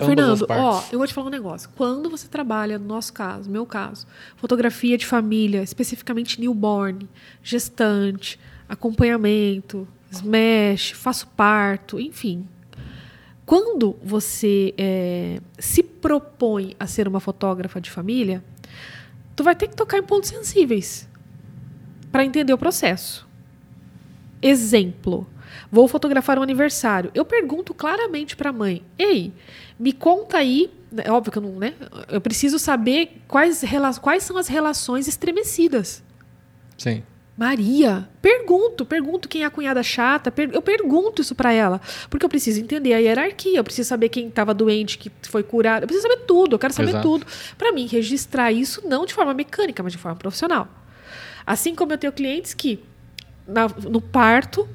[0.07, 1.68] Fernando, ó, eu vou te falar um negócio.
[1.77, 4.07] Quando você trabalha, no nosso caso, meu caso,
[4.37, 7.07] fotografia de família, especificamente newborn,
[7.43, 12.47] gestante, acompanhamento, smash, faço parto, enfim.
[13.45, 18.43] Quando você é, se propõe a ser uma fotógrafa de família,
[19.37, 21.09] tu vai ter que tocar em pontos sensíveis
[22.11, 23.26] para entender o processo.
[24.42, 25.26] Exemplo:
[25.70, 27.11] vou fotografar um aniversário.
[27.14, 29.32] Eu pergunto claramente para a mãe: "Ei,
[29.78, 31.74] me conta aí, é óbvio que eu não, né?
[32.08, 33.62] Eu preciso saber quais
[34.00, 36.02] quais são as relações estremecidas."
[36.76, 37.02] Sim.
[37.40, 41.80] Maria, pergunto, pergunto quem é a cunhada chata, per eu pergunto isso para ela,
[42.11, 45.84] porque eu preciso entender a hierarquia, eu preciso saber quem estava doente, que foi curado,
[45.84, 47.08] eu preciso saber tudo, eu quero saber Exato.
[47.08, 47.26] tudo.
[47.56, 50.68] Para mim, registrar isso não de forma mecânica, mas de forma profissional.
[51.47, 52.82] Assim como eu tenho clientes que
[53.47, 54.68] na, no parto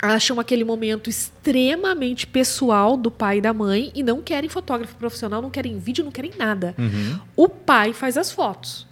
[0.00, 5.42] acham aquele momento extremamente pessoal do pai e da mãe e não querem fotógrafo profissional,
[5.42, 6.74] não querem vídeo, não querem nada.
[6.78, 7.20] Uhum.
[7.36, 8.86] O pai faz as fotos.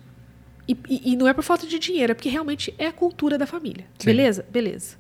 [0.69, 3.39] E, e, e, não é por falta de dinheiro, é porque realmente é a cultura
[3.39, 3.87] da família.
[3.99, 4.05] Sim.
[4.05, 4.45] Beleza?
[4.51, 4.97] Beleza.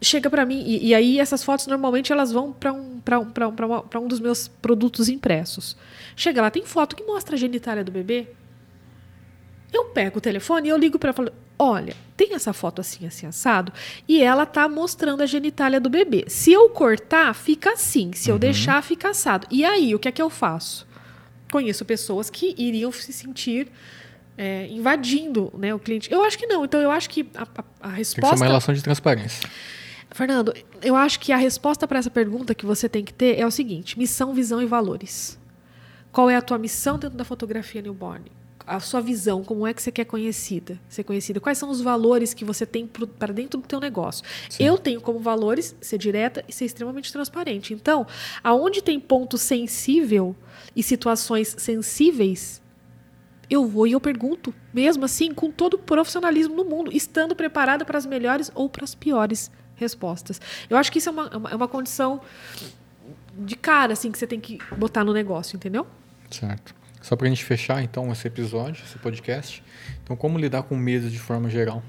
[0.00, 4.08] Chega para mim, e, e, aí essas fotos normalmente elas vão para um, um, um
[4.08, 5.74] dos meus produtos impressos.
[6.14, 8.28] Chega lá, tem foto que mostra a genitália do bebê.
[9.72, 13.06] Eu pego o telefone e eu ligo para ela falo: olha, tem essa foto assim,
[13.06, 13.72] assim, assado,
[14.06, 16.24] e ela tá mostrando a genitália do bebê.
[16.28, 18.12] Se eu cortar, fica assim.
[18.14, 18.40] Se eu uhum.
[18.40, 19.46] deixar, fica assado.
[19.50, 20.86] E aí, o que é que eu faço?
[21.50, 23.68] Conheço pessoas que iriam se sentir
[24.36, 26.10] é, invadindo né, o cliente.
[26.12, 26.64] Eu acho que não.
[26.64, 28.20] Então, eu acho que a, a, a resposta.
[28.20, 29.48] Tem que ser uma relação de transparência.
[30.10, 33.46] Fernando, eu acho que a resposta para essa pergunta que você tem que ter é
[33.46, 35.38] o seguinte: missão, visão e valores.
[36.10, 38.30] Qual é a tua missão dentro da fotografia newborn?
[38.68, 42.34] A sua visão, como é que você quer conhecida, ser conhecida, quais são os valores
[42.34, 44.22] que você tem para dentro do teu negócio.
[44.50, 44.62] Sim.
[44.62, 47.72] Eu tenho como valores ser direta e ser extremamente transparente.
[47.72, 48.06] Então,
[48.44, 50.36] aonde tem ponto sensível
[50.76, 52.60] e situações sensíveis,
[53.48, 57.86] eu vou e eu pergunto, mesmo assim, com todo o profissionalismo no mundo, estando preparada
[57.86, 60.38] para as melhores ou para as piores respostas.
[60.68, 62.20] Eu acho que isso é uma, é uma condição
[63.38, 65.86] de cara, assim, que você tem que botar no negócio, entendeu?
[66.30, 66.77] Certo.
[67.08, 69.64] Só para a gente fechar, então, esse episódio, esse podcast.
[70.04, 71.82] Então, como lidar com medo de forma geral?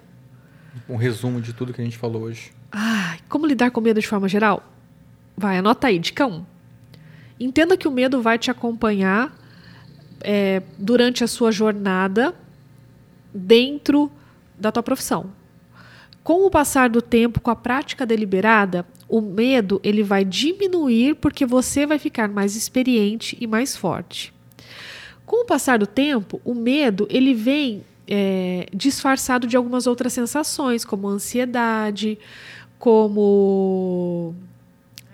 [0.87, 2.53] Um resumo de tudo que a gente falou hoje.
[2.71, 4.63] Ah, como lidar com medo de forma geral?
[5.35, 6.45] Vai, anota aí, dica 1.
[7.37, 9.37] Entenda que o medo vai te acompanhar
[10.21, 12.33] é, durante a sua jornada
[13.33, 14.09] dentro
[14.57, 15.33] da tua profissão.
[16.23, 21.45] Com o passar do tempo, com a prática deliberada, o medo ele vai diminuir porque
[21.45, 24.38] você vai ficar mais experiente e mais forte.
[25.29, 30.83] Com o passar do tempo, o medo ele vem é, disfarçado de algumas outras sensações,
[30.83, 32.17] como ansiedade,
[32.79, 34.33] como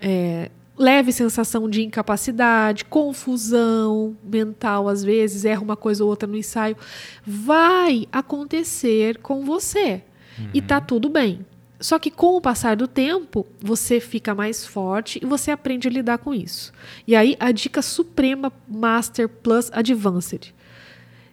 [0.00, 6.38] é, leve sensação de incapacidade, confusão mental, às vezes, erra uma coisa ou outra no
[6.38, 6.78] ensaio,
[7.26, 10.00] vai acontecer com você.
[10.38, 10.48] Uhum.
[10.54, 11.44] E tá tudo bem.
[11.78, 15.90] Só que com o passar do tempo, você fica mais forte e você aprende a
[15.90, 16.72] lidar com isso.
[17.06, 20.54] E aí, a dica suprema Master Plus Advanced.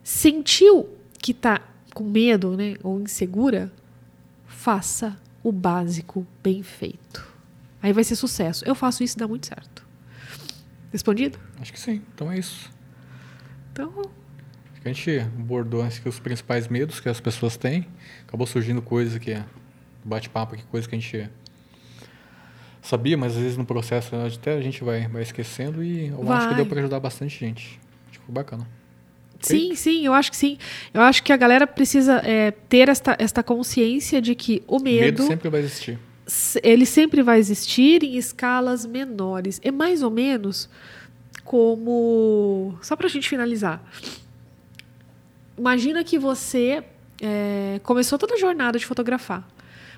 [0.04, 0.90] Sentiu
[1.20, 1.62] que está
[1.94, 3.72] com medo né, ou insegura?
[4.46, 7.26] Faça o básico bem feito.
[7.82, 8.66] Aí vai ser sucesso.
[8.66, 9.86] Eu faço isso e dá muito certo.
[10.92, 11.40] Respondido?
[11.60, 12.02] Acho que sim.
[12.14, 12.70] Então é isso.
[13.72, 14.12] Então.
[14.84, 17.88] A gente abordou acho que os principais medos que as pessoas têm.
[18.28, 19.46] Acabou surgindo coisa que é
[20.04, 21.30] bate-papo aqui, coisa que a gente
[22.82, 26.38] sabia, mas às vezes no processo até a gente vai, vai esquecendo e eu vai.
[26.38, 27.80] acho que deu para ajudar bastante gente.
[28.12, 28.68] Tipo, bacana.
[29.40, 30.58] Sim, sim, eu acho que sim.
[30.94, 35.24] Eu acho que a galera precisa é, ter esta, esta consciência de que o medo.
[35.24, 36.00] Medo sempre vai existir.
[36.64, 39.60] Ele sempre vai existir em escalas menores.
[39.62, 40.70] É mais ou menos
[41.44, 42.78] como.
[42.82, 43.84] Só para a gente finalizar.
[45.58, 46.82] Imagina que você
[47.22, 49.46] é, começou toda a jornada de fotografar.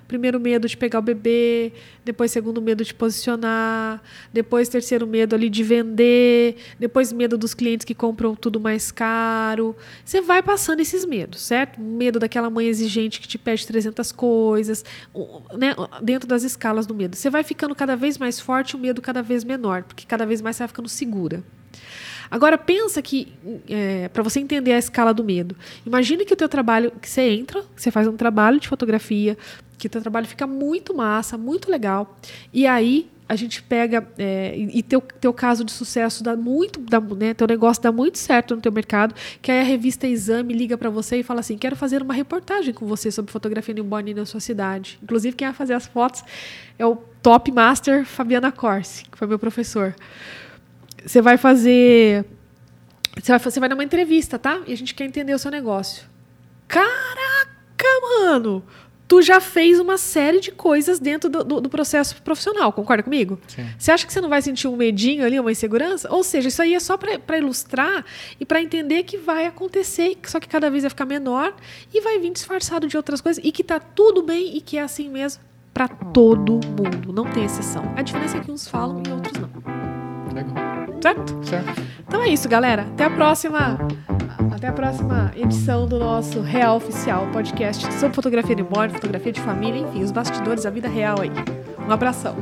[0.06, 1.72] Primeiro medo de pegar o bebê,
[2.04, 4.02] depois segundo medo de posicionar,
[4.32, 9.74] depois terceiro medo ali de vender, depois medo dos clientes que compram tudo mais caro.
[10.04, 11.80] Você vai passando esses medos, certo?
[11.80, 14.84] Medo daquela mãe exigente que te pede 300 coisas,
[15.56, 15.74] né?
[16.02, 17.16] dentro das escalas do medo.
[17.16, 20.40] Você vai ficando cada vez mais forte, o medo cada vez menor, porque cada vez
[20.40, 21.42] mais você vai ficando segura.
[22.30, 23.32] Agora pensa que
[23.68, 27.22] é, para você entender a escala do medo, imagine que o teu trabalho, que você
[27.22, 29.36] entra, que você faz um trabalho de fotografia,
[29.78, 32.16] que o teu trabalho fica muito massa, muito legal,
[32.52, 37.00] e aí a gente pega é, e teu, teu caso de sucesso dá muito, dá,
[37.00, 40.78] né, teu negócio dá muito certo no teu mercado, que aí a revista Exame liga
[40.78, 44.24] para você e fala assim, quero fazer uma reportagem com você sobre fotografia newborn na
[44.24, 44.98] sua cidade.
[45.02, 46.22] Inclusive quem vai fazer as fotos
[46.78, 49.94] é o top master Fabiana Corsi, que foi meu professor.
[51.06, 52.24] Você vai fazer.
[53.18, 54.60] Você vai, você vai dar uma entrevista, tá?
[54.66, 56.04] E a gente quer entender o seu negócio.
[56.66, 58.64] Caraca, mano!
[59.08, 63.38] Tu já fez uma série de coisas dentro do, do, do processo profissional, concorda comigo?
[63.46, 63.64] Sim.
[63.78, 66.12] Você acha que você não vai sentir um medinho ali, uma insegurança?
[66.12, 68.04] Ou seja, isso aí é só para ilustrar
[68.40, 71.54] e para entender que vai acontecer, só que cada vez vai ficar menor
[71.94, 74.82] e vai vir disfarçado de outras coisas e que tá tudo bem e que é
[74.82, 75.40] assim mesmo
[75.72, 77.84] para todo mundo, não tem exceção.
[77.94, 79.50] A diferença é que uns falam e outros não.
[80.34, 80.75] Legal.
[81.00, 81.38] Certo?
[81.44, 81.82] Certo.
[82.06, 82.82] Então é isso, galera.
[82.82, 83.78] Até a próxima.
[84.54, 89.40] Até a próxima edição do nosso Real Oficial podcast sobre fotografia de morte, fotografia de
[89.40, 91.30] família, enfim, os bastidores da vida real aí.
[91.86, 92.34] Um abração.